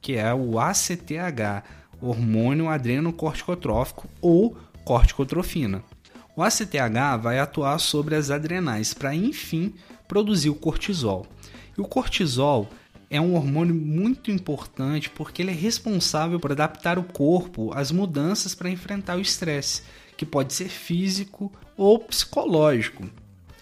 que 0.00 0.14
é 0.14 0.32
o 0.32 0.58
ACTH, 0.58 1.64
hormônio 2.00 2.68
adrenocorticotrófico 2.68 4.08
ou 4.20 4.56
corticotrofina. 4.84 5.82
O 6.34 6.42
ACTH 6.42 7.20
vai 7.20 7.38
atuar 7.38 7.78
sobre 7.78 8.14
as 8.14 8.30
adrenais 8.30 8.94
para, 8.94 9.14
enfim, 9.14 9.74
produzir 10.06 10.50
o 10.50 10.54
cortisol. 10.54 11.26
E 11.76 11.80
o 11.80 11.84
cortisol 11.84 12.70
é 13.10 13.20
um 13.20 13.34
hormônio 13.34 13.74
muito 13.74 14.30
importante 14.30 15.08
porque 15.08 15.40
ele 15.40 15.50
é 15.50 15.54
responsável 15.54 16.38
por 16.38 16.52
adaptar 16.52 16.98
o 16.98 17.04
corpo 17.04 17.72
às 17.74 17.90
mudanças 17.90 18.54
para 18.54 18.70
enfrentar 18.70 19.16
o 19.16 19.20
estresse, 19.20 19.82
que 20.16 20.26
pode 20.26 20.52
ser 20.52 20.68
físico 20.68 21.50
ou 21.76 21.98
psicológico. 21.98 23.08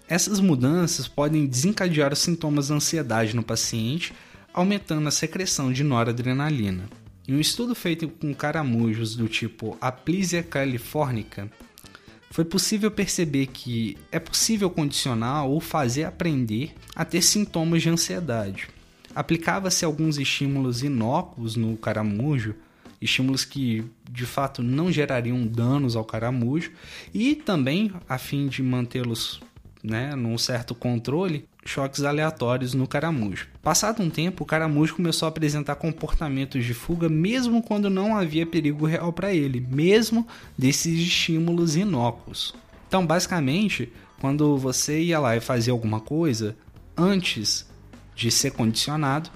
Essas 0.09 0.39
mudanças 0.39 1.07
podem 1.07 1.45
desencadear 1.45 2.11
os 2.11 2.19
sintomas 2.19 2.67
da 2.67 2.75
ansiedade 2.75 3.35
no 3.35 3.43
paciente, 3.43 4.13
aumentando 4.53 5.07
a 5.07 5.11
secreção 5.11 5.71
de 5.71 5.83
noradrenalina. 5.83 6.89
Em 7.27 7.33
um 7.33 7.39
estudo 7.39 7.75
feito 7.75 8.07
com 8.07 8.33
caramujos 8.33 9.15
do 9.15 9.27
tipo 9.27 9.77
Aplysia 9.81 10.41
californica, 10.41 11.49
foi 12.31 12.45
possível 12.45 12.89
perceber 12.89 13.47
que 13.47 13.97
é 14.11 14.19
possível 14.19 14.69
condicionar 14.69 15.45
ou 15.45 15.59
fazer 15.59 16.03
aprender 16.03 16.73
a 16.95 17.05
ter 17.05 17.21
sintomas 17.21 17.81
de 17.81 17.89
ansiedade 17.89 18.67
aplicava-se 19.17 19.83
alguns 19.83 20.19
estímulos 20.19 20.83
inócuos 20.83 21.55
no 21.55 21.75
caramujo, 21.75 22.53
estímulos 23.01 23.43
que 23.43 23.83
de 24.11 24.27
fato 24.27 24.61
não 24.61 24.91
gerariam 24.91 25.43
danos 25.47 25.95
ao 25.95 26.05
caramujo, 26.05 26.71
e 27.11 27.33
também, 27.33 27.91
a 28.07 28.19
fim 28.19 28.45
de 28.47 28.61
mantê-los 28.61 29.41
né, 29.83 30.15
num 30.15 30.37
certo 30.37 30.75
controle, 30.75 31.47
choques 31.65 32.03
aleatórios 32.03 32.75
no 32.75 32.87
caramujo. 32.87 33.47
Passado 33.63 34.03
um 34.03 34.09
tempo, 34.11 34.43
o 34.43 34.47
caramujo 34.47 34.95
começou 34.95 35.25
a 35.25 35.29
apresentar 35.29 35.77
comportamentos 35.77 36.63
de 36.63 36.75
fuga 36.75 37.09
mesmo 37.09 37.63
quando 37.63 37.89
não 37.89 38.15
havia 38.15 38.45
perigo 38.45 38.85
real 38.85 39.11
para 39.11 39.33
ele, 39.33 39.59
mesmo 39.59 40.27
desses 40.55 40.99
estímulos 40.99 41.75
inócuos. 41.75 42.53
Então, 42.87 43.03
basicamente, 43.03 43.91
quando 44.21 44.57
você 44.57 45.01
ia 45.01 45.19
lá 45.19 45.35
e 45.35 45.41
fazia 45.41 45.73
alguma 45.73 45.99
coisa, 45.99 46.55
antes 46.95 47.65
de 48.17 48.31
ser 48.31 48.51
condicionado, 48.51 49.29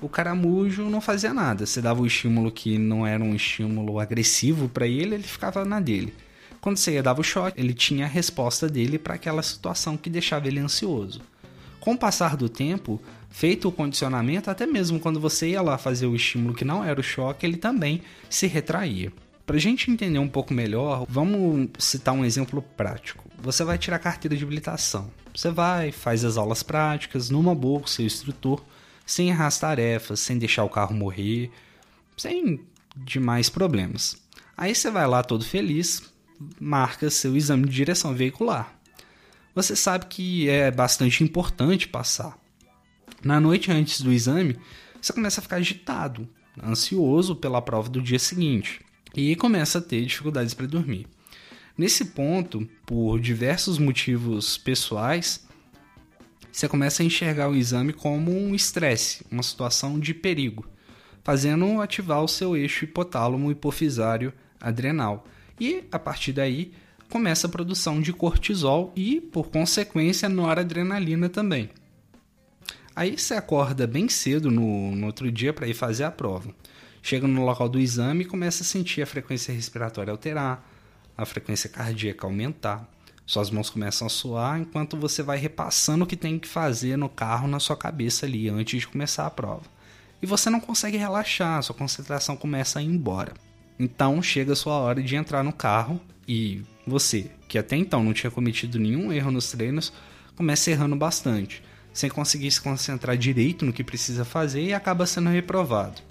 o 0.00 0.08
caramujo 0.08 0.84
não 0.84 1.00
fazia 1.00 1.34
nada. 1.34 1.66
Você 1.66 1.82
dava 1.82 2.00
o 2.00 2.06
estímulo 2.06 2.50
que 2.50 2.78
não 2.78 3.06
era 3.06 3.22
um 3.22 3.34
estímulo 3.34 4.00
agressivo 4.00 4.68
para 4.68 4.86
ele, 4.86 5.14
ele 5.14 5.24
ficava 5.24 5.62
na 5.64 5.78
dele. 5.78 6.14
Quando 6.58 6.78
você 6.78 6.92
ia 6.92 7.02
dar 7.02 7.18
o 7.20 7.22
choque, 7.22 7.60
ele 7.60 7.74
tinha 7.74 8.06
a 8.06 8.08
resposta 8.08 8.66
dele 8.66 8.98
para 8.98 9.14
aquela 9.14 9.42
situação 9.42 9.96
que 9.96 10.08
deixava 10.08 10.48
ele 10.48 10.58
ansioso. 10.58 11.20
Com 11.78 11.92
o 11.92 11.98
passar 11.98 12.34
do 12.36 12.48
tempo, 12.48 13.00
feito 13.28 13.68
o 13.68 13.72
condicionamento, 13.72 14.50
até 14.50 14.66
mesmo 14.66 14.98
quando 14.98 15.20
você 15.20 15.50
ia 15.50 15.60
lá 15.60 15.76
fazer 15.76 16.06
o 16.06 16.16
estímulo 16.16 16.54
que 16.54 16.64
não 16.64 16.82
era 16.82 16.98
o 16.98 17.04
choque, 17.04 17.44
ele 17.44 17.58
também 17.58 18.02
se 18.30 18.46
retraía. 18.46 19.12
Para 19.48 19.56
a 19.56 19.60
gente 19.60 19.90
entender 19.90 20.18
um 20.18 20.28
pouco 20.28 20.52
melhor, 20.52 21.06
vamos 21.08 21.70
citar 21.78 22.12
um 22.12 22.22
exemplo 22.22 22.60
prático. 22.60 23.24
Você 23.38 23.64
vai 23.64 23.78
tirar 23.78 23.98
carteira 23.98 24.36
de 24.36 24.44
habilitação. 24.44 25.10
Você 25.34 25.50
vai, 25.50 25.90
faz 25.90 26.22
as 26.22 26.36
aulas 26.36 26.62
práticas, 26.62 27.30
numa 27.30 27.54
boa 27.54 27.80
com 27.80 27.86
seu 27.86 28.04
instrutor, 28.04 28.62
sem 29.06 29.30
errar 29.30 29.46
as 29.46 29.58
tarefas, 29.58 30.20
sem 30.20 30.36
deixar 30.36 30.64
o 30.64 30.68
carro 30.68 30.94
morrer, 30.94 31.50
sem 32.14 32.60
demais 32.94 33.48
problemas. 33.48 34.22
Aí 34.54 34.74
você 34.74 34.90
vai 34.90 35.06
lá 35.06 35.22
todo 35.22 35.42
feliz, 35.42 36.02
marca 36.60 37.08
seu 37.08 37.34
exame 37.34 37.64
de 37.64 37.74
direção 37.74 38.14
veicular. 38.14 38.78
Você 39.54 39.74
sabe 39.74 40.08
que 40.08 40.46
é 40.50 40.70
bastante 40.70 41.24
importante 41.24 41.88
passar. 41.88 42.36
Na 43.24 43.40
noite 43.40 43.72
antes 43.72 44.02
do 44.02 44.12
exame, 44.12 44.58
você 45.00 45.10
começa 45.10 45.40
a 45.40 45.42
ficar 45.42 45.56
agitado, 45.56 46.28
ansioso 46.62 47.34
pela 47.34 47.62
prova 47.62 47.88
do 47.88 48.02
dia 48.02 48.18
seguinte 48.18 48.86
e 49.18 49.34
começa 49.34 49.78
a 49.78 49.82
ter 49.82 50.06
dificuldades 50.06 50.54
para 50.54 50.66
dormir. 50.66 51.08
Nesse 51.76 52.04
ponto, 52.04 52.68
por 52.86 53.18
diversos 53.18 53.76
motivos 53.76 54.56
pessoais, 54.56 55.44
você 56.52 56.68
começa 56.68 57.02
a 57.02 57.06
enxergar 57.06 57.48
o 57.48 57.56
exame 57.56 57.92
como 57.92 58.30
um 58.30 58.54
estresse, 58.54 59.24
uma 59.28 59.42
situação 59.42 59.98
de 59.98 60.14
perigo, 60.14 60.64
fazendo 61.24 61.80
ativar 61.80 62.22
o 62.22 62.28
seu 62.28 62.56
eixo 62.56 62.84
hipotálamo 62.84 63.50
hipofisário 63.50 64.32
adrenal 64.60 65.26
e, 65.58 65.84
a 65.90 65.98
partir 65.98 66.32
daí, 66.32 66.72
começa 67.10 67.48
a 67.48 67.50
produção 67.50 68.00
de 68.00 68.12
cortisol 68.12 68.92
e, 68.94 69.20
por 69.20 69.48
consequência, 69.48 70.28
noradrenalina 70.28 71.28
também. 71.28 71.70
Aí 72.94 73.18
você 73.18 73.34
acorda 73.34 73.84
bem 73.84 74.08
cedo 74.08 74.48
no, 74.48 74.94
no 74.94 75.06
outro 75.06 75.30
dia 75.30 75.52
para 75.52 75.66
ir 75.66 75.74
fazer 75.74 76.04
a 76.04 76.10
prova. 76.10 76.54
Chega 77.08 77.26
no 77.26 77.42
local 77.42 77.70
do 77.70 77.80
exame 77.80 78.22
e 78.22 78.26
começa 78.26 78.62
a 78.62 78.66
sentir 78.66 79.00
a 79.00 79.06
frequência 79.06 79.50
respiratória 79.50 80.10
alterar, 80.10 80.62
a 81.16 81.24
frequência 81.24 81.66
cardíaca 81.66 82.26
aumentar. 82.26 82.86
Suas 83.24 83.50
mãos 83.50 83.70
começam 83.70 84.06
a 84.06 84.10
suar 84.10 84.60
enquanto 84.60 84.94
você 84.94 85.22
vai 85.22 85.38
repassando 85.38 86.04
o 86.04 86.06
que 86.06 86.18
tem 86.18 86.38
que 86.38 86.46
fazer 86.46 86.98
no 86.98 87.08
carro 87.08 87.48
na 87.48 87.58
sua 87.58 87.78
cabeça 87.78 88.26
ali 88.26 88.50
antes 88.50 88.80
de 88.80 88.86
começar 88.86 89.24
a 89.24 89.30
prova. 89.30 89.62
E 90.20 90.26
você 90.26 90.50
não 90.50 90.60
consegue 90.60 90.98
relaxar, 90.98 91.62
sua 91.62 91.74
concentração 91.74 92.36
começa 92.36 92.78
a 92.78 92.82
ir 92.82 92.88
embora. 92.88 93.32
Então 93.78 94.20
chega 94.20 94.52
a 94.52 94.56
sua 94.56 94.74
hora 94.74 95.02
de 95.02 95.16
entrar 95.16 95.42
no 95.42 95.54
carro 95.54 95.98
e 96.28 96.60
você, 96.86 97.30
que 97.48 97.56
até 97.56 97.74
então 97.74 98.04
não 98.04 98.12
tinha 98.12 98.30
cometido 98.30 98.78
nenhum 98.78 99.10
erro 99.10 99.30
nos 99.30 99.50
treinos, 99.50 99.94
começa 100.36 100.70
errando 100.70 100.94
bastante, 100.94 101.64
sem 101.90 102.10
conseguir 102.10 102.50
se 102.50 102.60
concentrar 102.60 103.16
direito 103.16 103.64
no 103.64 103.72
que 103.72 103.82
precisa 103.82 104.26
fazer 104.26 104.62
e 104.62 104.74
acaba 104.74 105.06
sendo 105.06 105.30
reprovado. 105.30 106.02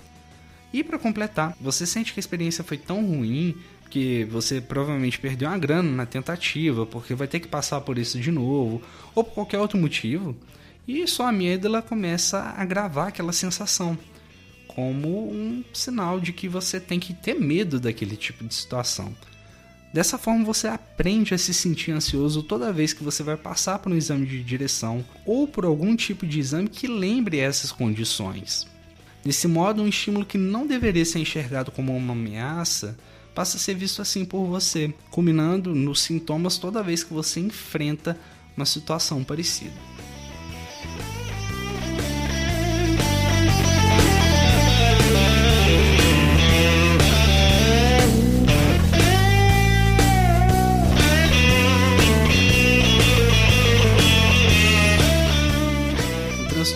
E 0.74 0.84
para 0.84 1.00
completar, 1.00 1.56
você 1.62 1.86
sente 1.86 2.14
que 2.14 2.20
a 2.20 2.22
experiência 2.22 2.64
foi 2.64 2.78
tão 2.78 3.06
ruim 3.06 3.56
que 3.90 4.26
você 4.26 4.60
provavelmente 4.60 5.20
perdeu 5.20 5.48
uma 5.48 5.58
grana 5.58 5.90
na 5.90 6.06
tentativa, 6.06 6.86
porque 6.86 7.16
vai 7.16 7.28
ter 7.28 7.40
que 7.40 7.48
passar 7.48 7.82
por 7.82 7.98
isso 7.98 8.20
de 8.20 8.32
novo, 8.32 8.82
ou 9.16 9.24
por 9.24 9.34
qualquer 9.34 9.60
outro 9.60 9.78
motivo, 9.78 10.36
e 10.88 11.08
sua 11.08 11.30
amígdala 11.30 11.82
começa 11.82 12.54
a 12.58 12.66
gravar 12.66 13.08
aquela 13.08 13.34
sensação 13.34 13.98
como 14.78 15.32
um 15.32 15.64
sinal 15.74 16.20
de 16.20 16.32
que 16.32 16.48
você 16.48 16.80
tem 16.80 17.00
que 17.00 17.12
ter 17.12 17.34
medo 17.34 17.80
daquele 17.80 18.16
tipo 18.16 18.44
de 18.44 18.54
situação. 18.54 19.12
Dessa 19.92 20.20
forma, 20.20 20.46
você 20.46 20.68
aprende 20.68 21.34
a 21.34 21.38
se 21.38 21.52
sentir 21.52 21.92
ansioso 21.92 22.44
toda 22.44 22.72
vez 22.72 22.94
que 22.94 23.04
você 23.04 23.24
vai 23.24 23.36
passar 23.36 23.80
por 23.80 23.92
um 23.92 23.96
exame 23.96 24.28
de 24.28 24.44
direção 24.44 25.04
ou 25.26 25.48
por 25.48 25.66
algum 25.66 25.96
tipo 25.96 26.28
de 26.28 26.40
exame 26.40 26.70
que 26.70 26.86
lembre 26.86 27.40
essas 27.40 27.72
condições. 27.72 28.68
Desse 29.28 29.46
modo, 29.46 29.82
um 29.82 29.90
estímulo 29.90 30.26
que 30.26 30.38
não 30.38 30.66
deveria 30.66 31.04
ser 31.04 31.20
enxergado 31.20 31.70
como 31.70 31.94
uma 31.94 32.14
ameaça 32.14 32.98
passa 33.36 33.58
a 33.58 33.60
ser 33.60 33.76
visto 33.76 34.02
assim 34.02 34.24
por 34.24 34.46
você, 34.46 34.94
culminando 35.12 35.76
nos 35.76 36.00
sintomas 36.00 36.58
toda 36.58 36.82
vez 36.82 37.04
que 37.04 37.14
você 37.14 37.42
enfrenta 37.42 38.18
uma 38.56 38.66
situação 38.66 39.26
parecida. 39.26 39.74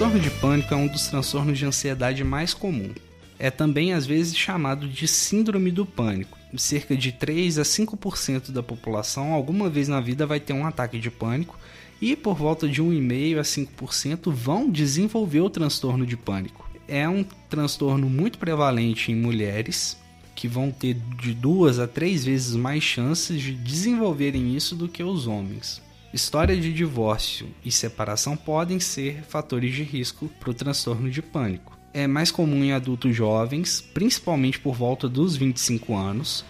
Transtorno 0.02 0.20
de 0.20 0.32
pânico 0.32 0.74
é 0.74 0.78
um 0.78 0.88
dos 0.88 1.08
transtornos 1.08 1.60
de 1.60 1.64
ansiedade 1.64 2.24
mais 2.24 2.56
comum. 2.56 2.90
É 3.38 3.52
também 3.52 3.94
às 3.94 4.04
vezes 4.04 4.36
chamado 4.36 4.88
de 4.88 5.08
síndrome 5.08 5.70
do 5.70 5.86
pânico. 5.86 6.40
Cerca 6.58 6.98
de 6.98 7.12
3 7.12 7.60
a 7.60 7.62
5% 7.62 8.50
da 8.50 8.64
população 8.64 9.32
alguma 9.32 9.70
vez 9.70 9.88
na 9.88 10.02
vida 10.02 10.26
vai 10.26 10.40
ter 10.40 10.54
um 10.54 10.66
ataque 10.66 10.98
de 10.98 11.12
pânico 11.12 11.56
e 12.02 12.16
por 12.16 12.34
volta 12.34 12.68
de 12.68 12.82
1,5 12.82 13.38
a 13.38 13.44
5% 13.44 14.32
vão 14.34 14.72
desenvolver 14.72 15.42
o 15.42 15.52
transtorno 15.52 16.04
de 16.04 16.18
pânico. 16.18 16.68
É 16.88 17.08
um 17.08 17.24
transtorno 17.48 18.10
muito 18.10 18.40
prevalente 18.40 19.12
em 19.12 19.16
mulheres 19.16 19.96
que 20.34 20.48
vão 20.48 20.72
ter 20.72 20.96
de 21.22 21.32
duas 21.32 21.78
a 21.78 21.88
três 21.88 22.26
vezes 22.26 22.56
mais 22.56 22.82
chances 22.82 23.40
de 23.40 23.54
desenvolverem 23.54 24.56
isso 24.56 24.76
do 24.76 24.90
que 24.90 25.04
os 25.04 25.28
homens. 25.28 25.80
História 26.14 26.58
de 26.58 26.74
divórcio 26.74 27.48
e 27.64 27.72
separação 27.72 28.36
podem 28.36 28.82
ser 28.82 29.24
fatores 29.24 29.74
de 29.74 29.82
risco 29.82 30.30
para 30.42 30.50
o 30.50 30.54
transtorno 30.54 31.10
de 31.10 31.22
pânico. 31.22 31.78
É 31.94 32.06
mais 32.06 32.30
comum 32.30 32.66
em 32.66 32.74
adultos 32.74 33.16
jovens, 33.16 33.80
principalmente 33.80 34.60
por 34.60 34.76
volta 34.76 35.08
dos 35.08 35.38
25 35.38 35.96
anos, 35.96 36.44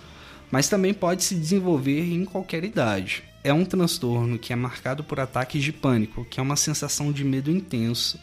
mas 0.50 0.68
também 0.68 0.96
pode 0.96 1.24
se 1.24 1.36
desenvolver 1.36 2.12
em 2.12 2.26
qualquer 2.26 2.64
idade. 2.64 3.24
É 3.44 3.54
um 3.54 3.64
transtorno 3.64 4.40
que 4.40 4.52
é 4.52 4.56
marcado 4.56 5.04
por 5.04 5.20
ataques 5.20 5.64
de 5.64 5.72
pânico, 5.72 6.26
que 6.26 6.40
é 6.40 6.44
uma 6.44 6.56
sensação 6.56 7.12
de 7.12 7.24
medo 7.24 7.52
intenso 7.52 8.20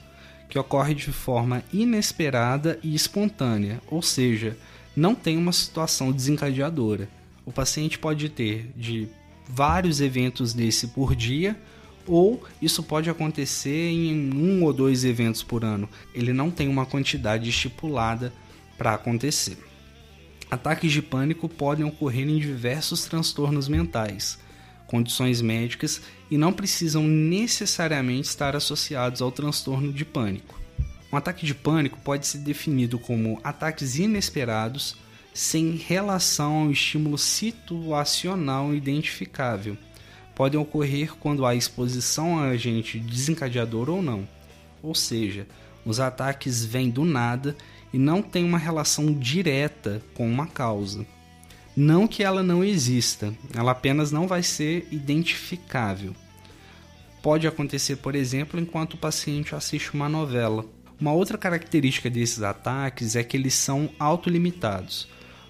que 0.48 0.58
ocorre 0.58 0.94
de 0.94 1.12
forma 1.12 1.62
inesperada 1.72 2.80
e 2.82 2.94
espontânea, 2.94 3.80
ou 3.86 4.02
seja, 4.02 4.56
não 4.96 5.14
tem 5.14 5.36
uma 5.36 5.52
situação 5.52 6.10
desencadeadora. 6.10 7.08
O 7.44 7.52
paciente 7.52 7.98
pode 7.98 8.28
ter 8.28 8.72
de 8.74 9.08
vários 9.48 10.00
eventos 10.00 10.52
desse 10.52 10.88
por 10.88 11.16
dia, 11.16 11.58
ou 12.06 12.42
isso 12.60 12.82
pode 12.82 13.10
acontecer 13.10 13.90
em 13.90 14.32
um 14.34 14.64
ou 14.64 14.72
dois 14.72 15.04
eventos 15.04 15.42
por 15.42 15.64
ano. 15.64 15.88
Ele 16.14 16.32
não 16.32 16.50
tem 16.50 16.68
uma 16.68 16.86
quantidade 16.86 17.48
estipulada 17.48 18.32
para 18.76 18.94
acontecer. 18.94 19.58
Ataques 20.50 20.92
de 20.92 21.02
pânico 21.02 21.48
podem 21.48 21.84
ocorrer 21.84 22.26
em 22.26 22.38
diversos 22.38 23.04
transtornos 23.04 23.68
mentais, 23.68 24.38
condições 24.86 25.42
médicas 25.42 26.00
e 26.30 26.38
não 26.38 26.52
precisam 26.52 27.02
necessariamente 27.02 28.28
estar 28.28 28.56
associados 28.56 29.20
ao 29.20 29.30
transtorno 29.30 29.92
de 29.92 30.04
pânico. 30.04 30.58
Um 31.12 31.16
ataque 31.16 31.44
de 31.44 31.54
pânico 31.54 31.98
pode 32.02 32.26
ser 32.26 32.38
definido 32.38 32.98
como 32.98 33.40
ataques 33.44 33.98
inesperados 33.98 34.96
sem 35.38 35.76
relação 35.76 36.64
ao 36.64 36.70
estímulo 36.72 37.16
situacional 37.16 38.74
identificável. 38.74 39.78
Podem 40.34 40.58
ocorrer 40.58 41.14
quando 41.14 41.46
há 41.46 41.54
exposição 41.54 42.40
a 42.40 42.48
agente 42.48 42.98
desencadeador 42.98 43.88
ou 43.88 44.02
não. 44.02 44.28
Ou 44.82 44.96
seja, 44.96 45.46
os 45.84 46.00
ataques 46.00 46.64
vêm 46.64 46.90
do 46.90 47.04
nada 47.04 47.56
e 47.92 47.98
não 47.98 48.20
têm 48.20 48.44
uma 48.44 48.58
relação 48.58 49.12
direta 49.12 50.02
com 50.12 50.28
uma 50.28 50.48
causa. 50.48 51.06
Não 51.76 52.08
que 52.08 52.24
ela 52.24 52.42
não 52.42 52.64
exista, 52.64 53.32
ela 53.54 53.70
apenas 53.70 54.10
não 54.10 54.26
vai 54.26 54.42
ser 54.42 54.88
identificável. 54.90 56.16
Pode 57.22 57.46
acontecer, 57.46 57.94
por 57.98 58.16
exemplo, 58.16 58.58
enquanto 58.58 58.94
o 58.94 58.98
paciente 58.98 59.54
assiste 59.54 59.94
uma 59.94 60.08
novela. 60.08 60.64
Uma 61.00 61.12
outra 61.12 61.38
característica 61.38 62.10
desses 62.10 62.42
ataques 62.42 63.14
é 63.14 63.22
que 63.22 63.36
eles 63.36 63.54
são 63.54 63.88
autolimitados 64.00 65.06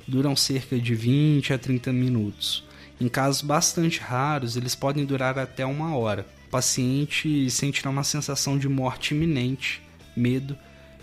duram 0.08 0.34
cerca 0.34 0.78
de 0.78 0.94
20 0.94 1.52
a 1.52 1.58
30 1.58 1.92
minutos. 1.92 2.64
Em 3.00 3.08
casos 3.08 3.42
bastante 3.42 4.00
raros, 4.00 4.56
eles 4.56 4.74
podem 4.74 5.04
durar 5.04 5.38
até 5.38 5.64
uma 5.64 5.96
hora. 5.96 6.26
O 6.48 6.50
paciente 6.50 7.48
sentirá 7.50 7.90
uma 7.90 8.02
sensação 8.02 8.58
de 8.58 8.68
morte 8.68 9.14
iminente, 9.14 9.82
medo 10.16 10.56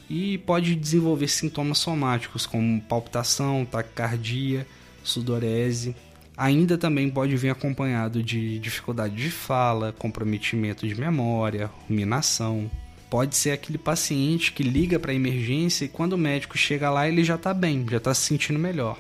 e 0.10 0.38
pode 0.40 0.76
desenvolver 0.76 1.28
sintomas 1.28 1.78
somáticos 1.78 2.46
como 2.46 2.82
palpitação, 2.82 3.66
taquicardia, 3.66 4.68
sudorese. 5.04 5.96
Ainda 6.38 6.78
também 6.78 7.10
pode 7.10 7.36
vir 7.38 7.50
acompanhado 7.50 8.22
de 8.22 8.60
dificuldade 8.60 9.16
de 9.16 9.32
fala, 9.32 9.94
comprometimento 9.94 10.86
de 10.86 11.00
memória, 11.00 11.72
ruminação. 11.88 12.70
Pode 13.10 13.36
ser 13.36 13.52
aquele 13.52 13.78
paciente 13.78 14.52
que 14.52 14.64
liga 14.64 15.00
para 15.00 15.12
a 15.12 15.16
emergência 15.16 15.86
e 15.86 15.90
quando 15.90 16.14
o 16.14 16.18
médico 16.18 16.58
chega 16.58 16.90
lá 16.90 17.08
ele 17.08 17.24
já 17.24 17.36
está 17.36 17.54
bem, 17.54 17.86
já 17.90 17.98
está 17.98 18.14
se 18.14 18.22
sentindo 18.22 18.60
melhor. 18.60 19.00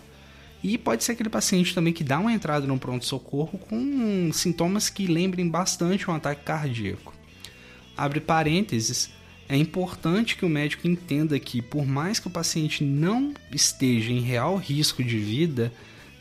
E 0.64 0.78
pode 0.78 1.04
ser 1.04 1.12
aquele 1.12 1.30
paciente 1.30 1.76
também 1.76 1.94
que 1.94 2.04
dá 2.04 2.20
uma 2.20 2.34
entrada 2.34 2.66
no 2.66 2.80
pronto-socorro 2.80 3.58
com 3.58 4.32
sintomas 4.34 4.90
que 4.90 5.06
lembrem 5.06 5.48
bastante 5.48 6.10
um 6.10 6.14
ataque 6.14 6.44
cardíaco. 6.44 7.14
Abre 7.96 8.20
parênteses, 8.20 9.12
é 9.48 9.56
importante 9.56 10.36
que 10.36 10.44
o 10.44 10.50
médico 10.50 10.88
entenda 10.88 11.40
que, 11.40 11.62
por 11.62 11.86
mais 11.86 12.20
que 12.20 12.28
o 12.28 12.32
paciente 12.32 12.84
não 12.84 13.34
esteja 13.52 14.12
em 14.12 14.22
real 14.22 14.58
risco 14.58 15.04
de 15.04 15.20
vida, 15.20 15.72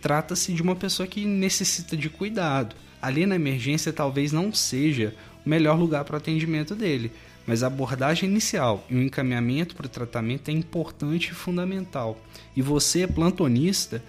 trata-se 0.03 0.53
de 0.53 0.61
uma 0.61 0.77
pessoa 0.77 1.07
que 1.07 1.25
necessita 1.25 1.97
de 1.97 2.11
cuidado. 2.11 2.77
Ali 3.01 3.25
na 3.25 3.37
emergência 3.37 3.95
talvez 3.95 4.31
não 4.31 4.53
seja 4.53 5.15
o 5.45 5.49
melhor 5.49 5.79
lugar 5.79 6.05
para 6.05 6.15
o 6.15 6.19
atendimento 6.19 6.75
dele, 6.75 7.11
mas 7.47 7.63
a 7.63 7.67
abordagem 7.67 8.29
inicial 8.29 8.85
e 8.89 8.95
o 8.95 9.03
encaminhamento 9.03 9.75
para 9.75 9.87
o 9.87 9.91
tratamento 9.91 10.49
é 10.49 10.53
importante 10.53 11.29
e 11.29 11.35
fundamental. 11.35 12.19
E 12.57 12.63
você, 12.63 13.07
plantonista, 13.07 14.03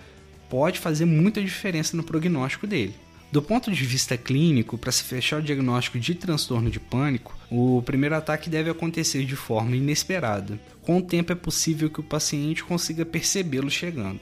pode 0.49 0.79
fazer 0.79 1.05
muita 1.05 1.41
diferença 1.41 1.97
no 1.97 2.03
prognóstico 2.03 2.65
dele. 2.65 2.95
Do 3.31 3.41
ponto 3.41 3.71
de 3.71 3.83
vista 3.83 4.15
clínico, 4.15 4.77
para 4.77 4.91
se 4.91 5.03
fechar 5.03 5.39
o 5.39 5.43
diagnóstico 5.43 5.99
de 5.99 6.15
transtorno 6.15 6.69
de 6.69 6.79
pânico, 6.79 7.37
o 7.51 7.81
primeiro 7.81 8.15
ataque 8.15 8.49
deve 8.49 8.69
acontecer 8.69 9.25
de 9.25 9.35
forma 9.35 9.75
inesperada. 9.75 10.59
Com 10.81 10.99
o 10.99 11.01
tempo 11.01 11.33
é 11.33 11.35
possível 11.35 11.89
que 11.89 11.99
o 11.99 12.03
paciente 12.03 12.63
consiga 12.63 13.05
percebê-lo 13.05 13.69
chegando. 13.69 14.21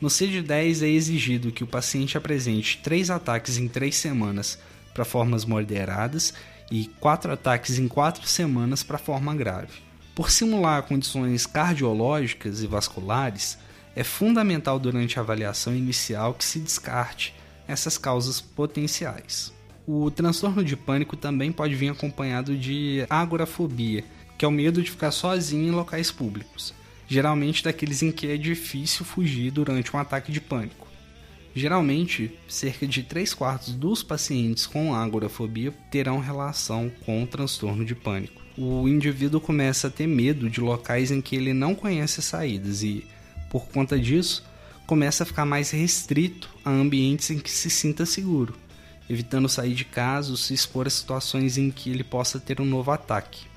No 0.00 0.08
CID-10 0.08 0.82
é 0.82 0.88
exigido 0.88 1.50
que 1.50 1.64
o 1.64 1.66
paciente 1.66 2.16
apresente 2.16 2.78
três 2.84 3.10
ataques 3.10 3.58
em 3.58 3.66
três 3.66 3.96
semanas 3.96 4.56
para 4.94 5.04
formas 5.04 5.44
moderadas 5.44 6.32
e 6.70 6.86
quatro 7.00 7.32
ataques 7.32 7.78
em 7.78 7.88
quatro 7.88 8.26
semanas 8.26 8.82
para 8.82 8.98
forma 8.98 9.34
grave. 9.34 9.88
Por 10.14 10.30
simular 10.30 10.82
condições 10.82 11.46
cardiológicas 11.46 12.62
e 12.62 12.66
vasculares, 12.66 13.56
é 13.94 14.02
fundamental 14.02 14.78
durante 14.78 15.18
a 15.18 15.22
avaliação 15.22 15.74
inicial 15.74 16.34
que 16.34 16.44
se 16.44 16.58
descarte 16.58 17.34
essas 17.68 17.96
causas 17.96 18.40
potenciais. 18.40 19.52
O 19.86 20.10
transtorno 20.10 20.64
de 20.64 20.76
pânico 20.76 21.16
também 21.16 21.52
pode 21.52 21.74
vir 21.74 21.90
acompanhado 21.90 22.56
de 22.56 23.06
agorafobia, 23.08 24.04
que 24.36 24.44
é 24.44 24.48
o 24.48 24.50
medo 24.50 24.82
de 24.82 24.90
ficar 24.90 25.12
sozinho 25.12 25.68
em 25.68 25.70
locais 25.70 26.10
públicos, 26.10 26.74
geralmente 27.06 27.62
daqueles 27.62 28.02
em 28.02 28.10
que 28.10 28.26
é 28.26 28.36
difícil 28.36 29.04
fugir 29.04 29.50
durante 29.50 29.94
um 29.94 29.98
ataque 30.00 30.32
de 30.32 30.40
pânico. 30.40 30.87
Geralmente, 31.58 32.30
cerca 32.46 32.86
de 32.86 33.02
3 33.02 33.34
quartos 33.34 33.74
dos 33.74 34.00
pacientes 34.00 34.64
com 34.64 34.94
agorafobia 34.94 35.74
terão 35.90 36.20
relação 36.20 36.88
com 37.04 37.20
o 37.20 37.26
transtorno 37.26 37.84
de 37.84 37.96
pânico. 37.96 38.40
O 38.56 38.88
indivíduo 38.88 39.40
começa 39.40 39.88
a 39.88 39.90
ter 39.90 40.06
medo 40.06 40.48
de 40.48 40.60
locais 40.60 41.10
em 41.10 41.20
que 41.20 41.34
ele 41.34 41.52
não 41.52 41.74
conhece 41.74 42.22
saídas 42.22 42.84
e, 42.84 43.04
por 43.50 43.66
conta 43.66 43.98
disso, 43.98 44.46
começa 44.86 45.24
a 45.24 45.26
ficar 45.26 45.44
mais 45.44 45.72
restrito 45.72 46.48
a 46.64 46.70
ambientes 46.70 47.28
em 47.32 47.40
que 47.40 47.50
se 47.50 47.68
sinta 47.68 48.06
seguro, 48.06 48.54
evitando 49.10 49.48
sair 49.48 49.74
de 49.74 49.84
casa 49.84 50.30
ou 50.30 50.36
se 50.36 50.54
expor 50.54 50.86
a 50.86 50.90
situações 50.90 51.58
em 51.58 51.72
que 51.72 51.90
ele 51.90 52.04
possa 52.04 52.38
ter 52.38 52.60
um 52.60 52.64
novo 52.64 52.92
ataque. 52.92 53.48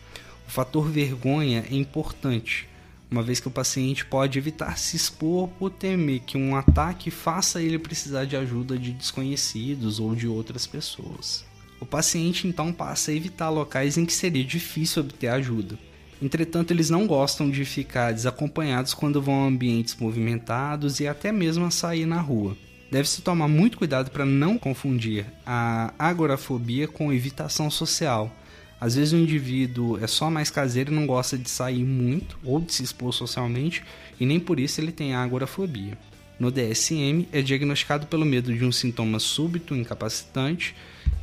O 0.47 0.49
fator 0.49 0.89
vergonha 0.89 1.63
é 1.69 1.75
importante, 1.75 2.67
uma 3.12 3.21
vez 3.21 3.39
que 3.39 3.47
o 3.47 3.52
paciente 3.52 4.06
pode 4.06 4.39
evitar 4.39 4.78
se 4.78 4.95
expor 4.95 5.50
por 5.60 5.69
temer 5.69 6.21
que 6.21 6.38
um 6.38 6.56
ataque 6.56 7.12
faça 7.12 7.62
ele 7.62 7.78
precisar 7.78 8.26
de 8.26 8.38
ajuda 8.38 8.78
de 8.80 8.91
desconhecidos 8.91 10.00
ou 10.00 10.15
de 10.15 10.28
outras 10.28 10.65
pessoas. 10.65 11.45
O 11.80 11.86
paciente 11.86 12.47
então 12.47 12.71
passa 12.71 13.12
a 13.12 13.13
evitar 13.13 13.50
locais 13.50 13.97
em 13.97 14.06
que 14.06 14.13
seria 14.13 14.45
difícil 14.45 15.04
obter 15.04 15.28
ajuda, 15.28 15.78
Entretanto, 16.21 16.69
eles 16.69 16.89
não 16.89 17.08
gostam 17.08 17.50
de 17.50 17.65
ficar 17.65 18.13
desacompanhados 18.13 18.93
quando 18.93 19.21
vão 19.21 19.43
a 19.43 19.47
ambientes 19.47 19.95
movimentados 20.00 21.00
e 21.00 21.08
até 21.08 21.32
mesmo 21.32 21.65
a 21.65 21.71
sair 21.71 22.06
na 22.06 22.21
rua. 22.21 22.56
Deve-se 22.91 23.24
tomar 23.24 23.47
muito 23.47 23.78
cuidado 23.78 24.12
para 24.12 24.26
não 24.26 24.58
confundir 24.58 25.26
a 25.45 25.93
agorafobia 25.97 26.88
com 26.88 27.12
evitação 27.12 27.71
social. 27.71 28.32
Às 28.81 28.95
vezes 28.95 29.13
o 29.13 29.17
indivíduo 29.17 30.03
é 30.03 30.07
só 30.07 30.31
mais 30.31 30.49
caseiro 30.49 30.91
e 30.91 30.95
não 30.95 31.05
gosta 31.05 31.37
de 31.37 31.47
sair 31.47 31.83
muito 31.83 32.39
ou 32.43 32.59
de 32.59 32.73
se 32.73 32.81
expor 32.81 33.13
socialmente 33.13 33.83
e 34.19 34.25
nem 34.25 34.39
por 34.39 34.59
isso 34.59 34.81
ele 34.81 34.91
tem 34.91 35.13
agorafobia. 35.13 35.95
No 36.39 36.49
DSM, 36.49 37.27
é 37.31 37.43
diagnosticado 37.43 38.07
pelo 38.07 38.25
medo 38.25 38.51
de 38.51 38.65
um 38.65 38.71
sintoma 38.71 39.19
súbito, 39.19 39.75
incapacitante 39.75 40.75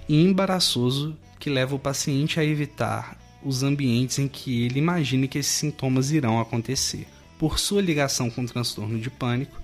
e 0.09 0.23
embaraçoso 0.23 1.17
que 1.41 1.51
leva 1.51 1.75
o 1.75 1.81
paciente 1.81 2.39
a 2.39 2.45
evitar 2.45 3.19
os 3.43 3.65
ambientes 3.65 4.21
em 4.21 4.29
que 4.29 4.65
ele 4.65 4.79
imagine 4.79 5.27
que 5.27 5.39
esses 5.39 5.51
sintomas 5.51 6.13
irão 6.13 6.41
acontecer. 6.41 7.09
Por 7.41 7.59
sua 7.59 7.83
ligação 7.83 8.31
com 8.31 8.43
o 8.43 8.47
transtorno 8.47 9.01
de 9.01 9.11
pânico, 9.11 9.61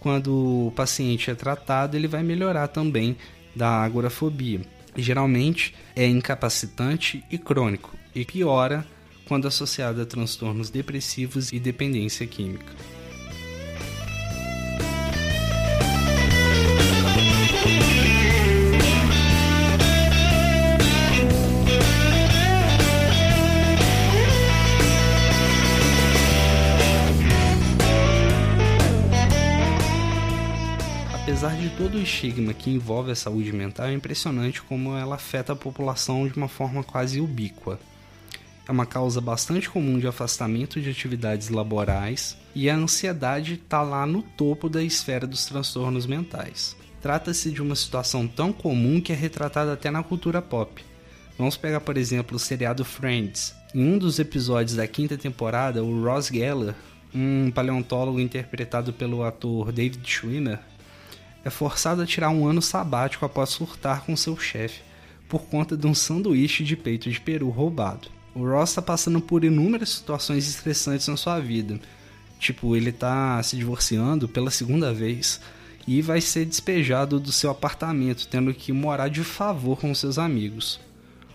quando 0.00 0.66
o 0.66 0.72
paciente 0.76 1.30
é 1.30 1.34
tratado, 1.34 1.96
ele 1.96 2.06
vai 2.06 2.22
melhorar 2.22 2.68
também 2.68 3.16
da 3.56 3.82
agorafobia. 3.82 4.60
Geralmente 5.00 5.76
é 5.94 6.04
incapacitante 6.06 7.24
e 7.30 7.38
crônico, 7.38 7.96
e 8.12 8.24
piora 8.24 8.84
quando 9.28 9.46
associado 9.46 10.02
a 10.02 10.06
transtornos 10.06 10.70
depressivos 10.70 11.52
e 11.52 11.60
dependência 11.60 12.26
química. 12.26 12.97
Apesar 31.28 31.54
de 31.56 31.68
todo 31.68 31.98
o 31.98 32.00
estigma 32.00 32.54
que 32.54 32.70
envolve 32.70 33.10
a 33.10 33.14
saúde 33.14 33.52
mental, 33.52 33.88
é 33.88 33.92
impressionante 33.92 34.62
como 34.62 34.96
ela 34.96 35.16
afeta 35.16 35.52
a 35.52 35.56
população 35.56 36.26
de 36.26 36.34
uma 36.34 36.48
forma 36.48 36.82
quase 36.82 37.20
ubíqua. 37.20 37.78
É 38.66 38.72
uma 38.72 38.86
causa 38.86 39.20
bastante 39.20 39.68
comum 39.68 39.98
de 39.98 40.06
afastamento 40.06 40.80
de 40.80 40.88
atividades 40.88 41.50
laborais 41.50 42.34
e 42.54 42.70
a 42.70 42.74
ansiedade 42.74 43.60
está 43.62 43.82
lá 43.82 44.06
no 44.06 44.22
topo 44.22 44.70
da 44.70 44.82
esfera 44.82 45.26
dos 45.26 45.44
transtornos 45.44 46.06
mentais. 46.06 46.74
Trata-se 47.02 47.50
de 47.50 47.60
uma 47.60 47.76
situação 47.76 48.26
tão 48.26 48.50
comum 48.50 48.98
que 48.98 49.12
é 49.12 49.14
retratada 49.14 49.74
até 49.74 49.90
na 49.90 50.02
cultura 50.02 50.40
pop. 50.40 50.82
Vamos 51.36 51.58
pegar, 51.58 51.80
por 51.80 51.98
exemplo, 51.98 52.36
o 52.36 52.40
seriado 52.40 52.86
Friends. 52.86 53.54
Em 53.74 53.84
um 53.84 53.98
dos 53.98 54.18
episódios 54.18 54.76
da 54.76 54.86
quinta 54.86 55.18
temporada, 55.18 55.84
o 55.84 56.02
Ross 56.02 56.28
Geller, 56.28 56.74
um 57.14 57.50
paleontólogo 57.50 58.18
interpretado 58.18 58.94
pelo 58.94 59.22
ator 59.22 59.70
David 59.72 60.08
Schwimmer, 60.08 60.58
é 61.44 61.50
forçado 61.50 62.02
a 62.02 62.06
tirar 62.06 62.30
um 62.30 62.46
ano 62.46 62.60
sabático 62.60 63.24
após 63.24 63.50
surtar 63.50 64.02
com 64.04 64.16
seu 64.16 64.36
chefe 64.36 64.80
por 65.28 65.42
conta 65.42 65.76
de 65.76 65.86
um 65.86 65.94
sanduíche 65.94 66.64
de 66.64 66.76
peito 66.76 67.10
de 67.10 67.20
peru 67.20 67.50
roubado. 67.50 68.08
O 68.34 68.44
Ross 68.48 68.70
está 68.70 68.82
passando 68.82 69.20
por 69.20 69.44
inúmeras 69.44 69.90
situações 69.90 70.48
estressantes 70.48 71.08
na 71.08 71.16
sua 71.16 71.38
vida. 71.38 71.78
Tipo, 72.38 72.76
ele 72.76 72.90
está 72.90 73.42
se 73.42 73.56
divorciando 73.56 74.28
pela 74.28 74.50
segunda 74.50 74.92
vez 74.92 75.40
e 75.86 76.00
vai 76.00 76.20
ser 76.20 76.44
despejado 76.44 77.18
do 77.18 77.32
seu 77.32 77.50
apartamento, 77.50 78.28
tendo 78.28 78.54
que 78.54 78.72
morar 78.72 79.08
de 79.08 79.24
favor 79.24 79.78
com 79.78 79.94
seus 79.94 80.18
amigos. 80.18 80.80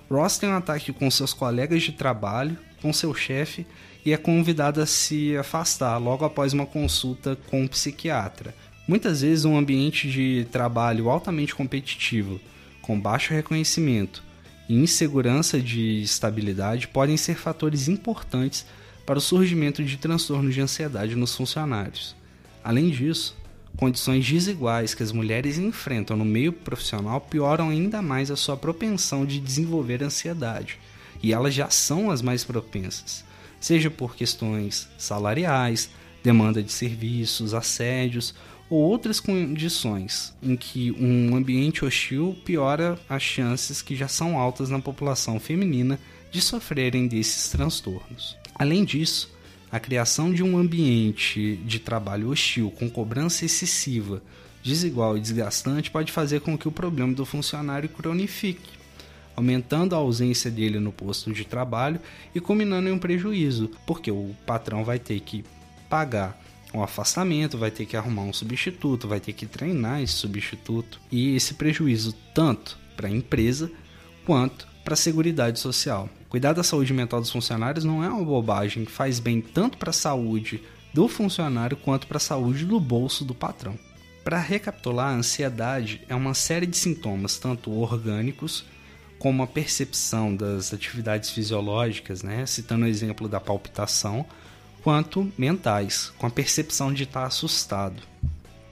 Ross 0.10 0.38
tem 0.38 0.50
um 0.50 0.56
ataque 0.56 0.94
com 0.94 1.10
seus 1.10 1.34
colegas 1.34 1.84
de 1.84 1.92
trabalho, 1.92 2.58
com 2.82 2.94
seu 2.94 3.14
chefe 3.14 3.66
e 4.06 4.14
é 4.14 4.18
convidado 4.18 4.82
a 4.82 4.86
se 4.86 5.36
afastar 5.38 5.98
logo 5.98 6.26
após 6.26 6.54
uma 6.54 6.66
consulta 6.66 7.38
com 7.50 7.62
um 7.64 7.68
psiquiatra. 7.68 8.54
Muitas 8.88 9.22
vezes, 9.22 9.46
um 9.46 9.58
ambiente 9.58 10.10
de 10.10 10.46
trabalho 10.52 11.10
altamente 11.10 11.56
competitivo, 11.56 12.40
com 12.82 13.00
baixo 13.00 13.34
reconhecimento 13.34 14.22
e 14.68 14.76
insegurança 14.76 15.60
de 15.60 16.02
estabilidade 16.02 16.90
podem 16.90 17.16
ser 17.16 17.36
fatores 17.36 17.88
importantes 17.88 18.66
para 19.06 19.18
o 19.18 19.22
surgimento 19.22 19.84
de 19.84 19.98
transtornos 19.98 20.54
de 20.54 20.62
ansiedade 20.62 21.16
nos 21.16 21.34
funcionários. 21.34 22.14
Além 22.62 22.90
disso, 22.90 23.38
condições 23.78 24.30
desiguais 24.30 24.94
que 24.94 25.04
as 25.04 25.14
mulheres 25.14 25.58
enfrentam 25.58 26.18
no 26.18 26.26
meio 26.26 26.52
profissional 26.52 27.22
pioram 27.22 27.70
ainda 27.70 28.02
mais 28.02 28.30
a 28.30 28.36
sua 28.36 28.58
propensão 28.58 29.26
de 29.26 29.40
desenvolver 29.40 30.04
ansiedade, 30.04 30.78
e 31.22 31.34
elas 31.34 31.54
já 31.54 31.70
são 31.70 32.12
as 32.12 32.22
mais 32.22 32.44
propensas, 32.44 33.24
seja 33.60 33.90
por 33.90 34.14
questões 34.14 34.90
salariais, 34.98 35.90
demanda 36.22 36.62
de 36.62 36.72
serviços, 36.72 37.54
assédios 37.54 38.34
ou 38.70 38.80
outras 38.80 39.20
condições 39.20 40.34
em 40.42 40.56
que 40.56 40.92
um 40.92 41.36
ambiente 41.36 41.86
hostil 41.86 42.36
piora 42.44 43.00
as 43.08 43.22
chances 43.22 43.82
que 43.82 43.96
já 43.96 44.08
são 44.08 44.38
altas 44.38 44.70
na 44.70 44.80
população 44.80 45.40
feminina 45.40 46.00
de 46.32 46.42
sofrerem 46.42 47.08
desses 47.08 47.50
transtornos. 47.50 48.36
Além 48.56 48.84
disso, 48.84 49.32
a 49.72 49.80
criação 49.80 50.32
de 50.32 50.44
um 50.44 50.58
ambiente 50.58 51.58
de 51.66 51.80
trabalho 51.80 52.30
hostil 52.30 52.72
com 52.72 52.90
cobrança 52.90 53.46
excessiva, 53.46 54.22
desigual 54.64 55.18
e 55.18 55.22
desgastante 55.22 55.92
pode 55.92 56.12
fazer 56.12 56.42
com 56.42 56.58
que 56.58 56.68
o 56.68 56.72
problema 56.72 57.14
do 57.14 57.26
funcionário 57.26 57.90
cronifique. 57.90 58.72
aumentando 59.36 59.96
a 59.96 59.98
ausência 59.98 60.52
dele 60.52 60.80
no 60.80 60.92
posto 60.92 61.32
de 61.32 61.44
trabalho 61.44 62.00
e 62.34 62.40
culminando 62.40 62.88
em 62.88 62.92
um 62.92 63.00
prejuízo, 63.00 63.72
porque 63.86 64.12
o 64.12 64.36
patrão 64.46 64.84
vai 64.84 65.00
ter 65.00 65.20
que 65.20 65.44
pagar 65.90 66.40
um 66.74 66.84
afastamento, 66.84 67.58
vai 67.58 67.72
ter 67.72 67.86
que 67.86 67.96
arrumar 67.96 68.24
um 68.24 68.34
substituto, 68.34 69.08
vai 69.08 69.20
ter 69.20 69.34
que 69.34 69.46
treinar 69.46 70.02
esse 70.02 70.14
substituto 70.14 71.00
e 71.12 71.36
esse 71.36 71.54
prejuízo 71.54 72.14
tanto 72.34 72.78
para 72.96 73.08
a 73.08 73.12
empresa 73.12 73.72
quanto 74.26 74.68
para 74.84 74.94
a 74.94 74.98
seguridade 74.98 75.60
social. 75.60 76.10
Cuidar 76.30 76.54
da 76.54 76.64
saúde 76.64 76.94
mental 76.94 77.22
dos 77.22 77.32
funcionários 77.32 77.86
não 77.86 78.04
é 78.04 78.10
uma 78.10 78.24
bobagem, 78.24 78.86
faz 78.86 79.20
bem 79.20 79.40
tanto 79.40 79.78
para 79.78 79.92
a 79.92 79.94
saúde 79.94 80.62
do 80.94 81.08
funcionário 81.08 81.78
quanto 81.78 82.08
para 82.08 82.18
a 82.18 82.20
saúde 82.20 82.66
do 82.66 82.80
bolso 82.80 83.24
do 83.24 83.34
patrão. 83.34 83.78
Para 84.24 84.40
recapitular, 84.40 85.10
a 85.10 85.18
ansiedade 85.18 86.02
é 86.08 86.16
uma 86.16 86.34
série 86.34 86.66
de 86.66 86.78
sintomas, 86.78 87.38
tanto 87.38 87.72
orgânicos 87.72 88.66
como 89.20 89.44
a 89.44 89.48
percepção 89.48 90.36
das 90.36 90.74
atividades 90.74 91.30
fisiológicas, 91.30 92.24
né? 92.24 92.46
citando 92.46 92.86
o 92.86 92.88
exemplo 92.88 93.28
da 93.28 93.40
palpitação, 93.40 94.26
quanto 94.84 95.32
mentais, 95.38 96.12
com 96.18 96.28
a 96.28 96.30
percepção 96.30 96.94
de 96.94 97.04
estar 97.04 97.26
assustado. 97.26 98.04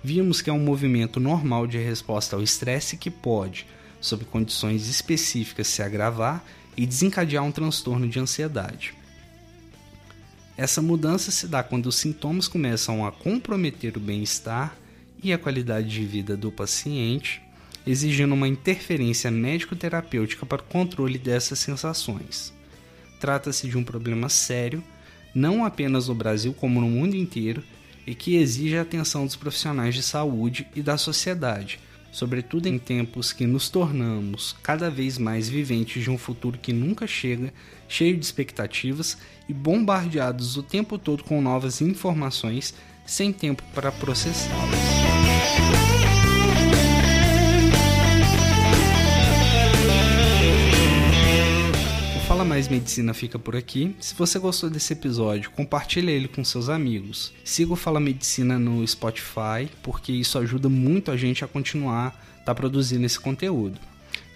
Vimos 0.04 0.41
que 0.41 0.50
é 0.50 0.54
um 0.54 0.60
movimento 0.60 1.19
normal 1.19 1.65
de 1.65 1.78
resposta 1.78 2.36
ao 2.36 2.43
estresse 2.43 2.97
que 2.97 3.10
pode, 3.10 3.65
sob 4.02 4.26
condições 4.26 4.89
específicas, 4.89 5.67
se 5.67 5.82
agravar 5.82 6.43
e 6.76 6.86
desencadear 6.86 7.43
um 7.45 7.52
transtorno 7.52 8.10
de 8.10 8.19
ansiedade. 8.19 8.93
Essa 10.58 10.82
mudança 10.82 11.32
se 11.32 11.47
dá 11.47 11.63
quando 11.63 11.86
os 11.86 11.95
sintomas 11.95 12.47
começam 12.47 13.06
a 13.06 13.12
comprometer 13.12 13.95
o 13.95 14.00
bem-estar 14.00 14.76
e 15.24 15.32
a 15.32 15.38
qualidade 15.38 15.88
de 15.88 16.06
vida 16.06 16.36
do 16.36 16.52
paciente, 16.52 17.41
exigindo 17.88 18.34
uma 18.34 18.47
interferência 18.47 19.32
médico-terapêutica 19.32 20.45
para 20.45 20.62
o 20.62 20.65
controle 20.65 21.17
dessas 21.17 21.60
sensações. 21.60 22.54
Trata-se 23.19 23.67
de 23.67 23.78
um 23.78 23.84
problema 23.84 24.28
sério, 24.28 24.84
não 25.34 25.65
apenas 25.65 26.08
no 26.08 26.15
Brasil, 26.15 26.54
como 26.54 26.82
no 26.82 26.88
mundo 26.88 27.15
inteiro, 27.15 27.63
e 28.06 28.15
que 28.15 28.36
exige 28.36 28.78
a 28.78 28.82
atenção 28.82 29.26
dos 29.26 29.36
profissionais 29.36 29.96
de 29.96 30.02
saúde 30.02 30.67
e 30.76 30.82
da 30.82 30.98
sociedade 30.98 31.80
sobretudo 32.12 32.67
em 32.67 32.78
tempos 32.78 33.32
que 33.32 33.48
nos 33.48 33.70
tornamos 33.70 34.56
cada 34.62 34.89
vez 34.89 35.17
mais 35.17 35.48
viventes 35.48 36.04
de 36.04 36.10
um 36.10 36.17
futuro 36.17 36.60
que 36.60 36.74
nunca 36.74 37.08
chega, 37.08 37.54
cheio 37.88 38.17
de 38.17 38.26
expectativas 38.26 39.17
e 39.48 39.54
bombardeados 39.54 40.58
o 40.58 40.63
tempo 40.63 40.98
todo 40.98 41.24
com 41.24 41.41
novas 41.41 41.82
informações 41.82 42.74
sem 43.06 43.32
tempo 43.32 43.63
para 43.74 43.91
processá-las. 43.91 45.01
Mais 52.52 52.68
Medicina 52.68 53.14
fica 53.14 53.40
por 53.40 53.56
aqui. 53.56 53.96
Se 53.98 54.14
você 54.14 54.38
gostou 54.38 54.70
desse 54.70 54.92
episódio, 54.92 55.52
compartilhe 55.52 56.12
ele 56.12 56.28
com 56.28 56.44
seus 56.44 56.68
amigos. 56.68 57.32
Siga 57.46 57.72
o 57.72 57.78
Fala 57.78 57.98
Medicina 57.98 58.60
no 58.60 58.86
Spotify, 58.86 59.70
porque 59.82 60.12
isso 60.12 60.38
ajuda 60.38 60.68
muito 60.68 61.12
a 61.12 61.16
gente 61.16 61.46
a 61.46 61.48
continuar 61.48 62.14
tá 62.44 62.54
produzindo 62.54 63.06
esse 63.06 63.18
conteúdo. 63.18 63.80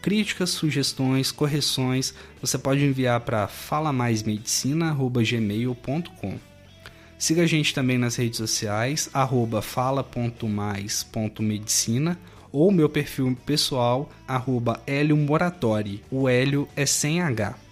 Críticas, 0.01 0.51
sugestões, 0.51 1.30
correções, 1.30 2.13
você 2.41 2.58
pode 2.58 2.86
enviar 2.86 3.19
para 3.19 3.49
falamaismedicina@gmail.com. 3.49 6.39
Siga 7.19 7.41
a 7.41 7.47
gente 7.47 7.73
também 7.73 7.97
nas 7.97 8.15
redes 8.15 8.38
sociais, 8.38 9.10
fala.mais.medicina 9.62 12.17
ou 12.49 12.71
meu 12.71 12.88
perfil 12.88 13.38
pessoal, 13.45 14.10
arroba 14.25 14.82
Hélio 14.88 15.17
Moratori. 15.17 16.01
O 16.10 16.30
Hélio 16.30 16.65
é 16.78 16.86
sem 16.86 17.19
H. 17.19 17.64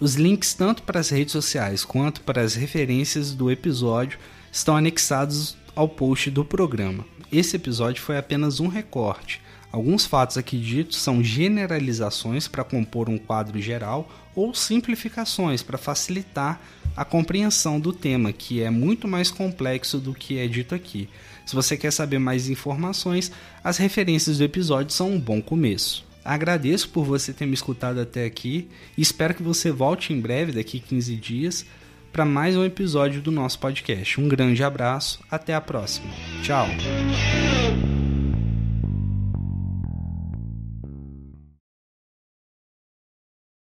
Os 0.00 0.14
links 0.14 0.54
tanto 0.54 0.84
para 0.84 1.00
as 1.00 1.10
redes 1.10 1.32
sociais 1.32 1.84
quanto 1.84 2.20
para 2.20 2.40
as 2.40 2.54
referências 2.54 3.32
do 3.32 3.50
episódio 3.50 4.16
estão 4.52 4.76
anexados 4.76 5.56
ao 5.74 5.88
post 5.88 6.30
do 6.30 6.44
programa. 6.44 7.04
Esse 7.32 7.56
episódio 7.56 8.00
foi 8.00 8.16
apenas 8.16 8.60
um 8.60 8.68
recorte. 8.68 9.40
Alguns 9.72 10.06
fatos 10.06 10.38
aqui 10.38 10.56
ditos 10.56 10.98
são 10.98 11.22
generalizações 11.22 12.46
para 12.46 12.62
compor 12.62 13.10
um 13.10 13.18
quadro 13.18 13.60
geral 13.60 14.08
ou 14.36 14.54
simplificações 14.54 15.64
para 15.64 15.76
facilitar 15.76 16.60
a 16.96 17.04
compreensão 17.04 17.80
do 17.80 17.92
tema, 17.92 18.32
que 18.32 18.62
é 18.62 18.70
muito 18.70 19.08
mais 19.08 19.32
complexo 19.32 19.98
do 19.98 20.14
que 20.14 20.38
é 20.38 20.46
dito 20.46 20.76
aqui. 20.76 21.08
Se 21.44 21.56
você 21.56 21.76
quer 21.76 21.92
saber 21.92 22.20
mais 22.20 22.48
informações, 22.48 23.32
as 23.64 23.78
referências 23.78 24.38
do 24.38 24.44
episódio 24.44 24.92
são 24.92 25.10
um 25.10 25.20
bom 25.20 25.42
começo. 25.42 26.07
Agradeço 26.24 26.88
por 26.90 27.04
você 27.04 27.32
ter 27.32 27.46
me 27.46 27.54
escutado 27.54 28.00
até 28.00 28.24
aqui 28.24 28.68
e 28.96 29.02
espero 29.02 29.34
que 29.34 29.42
você 29.42 29.70
volte 29.70 30.12
em 30.12 30.20
breve, 30.20 30.52
daqui 30.52 30.78
15 30.78 31.16
dias, 31.16 31.66
para 32.12 32.24
mais 32.24 32.56
um 32.56 32.64
episódio 32.64 33.20
do 33.20 33.30
nosso 33.30 33.58
podcast. 33.58 34.20
Um 34.20 34.28
grande 34.28 34.62
abraço, 34.62 35.20
até 35.30 35.54
a 35.54 35.60
próxima. 35.60 36.08
Tchau. 36.42 36.66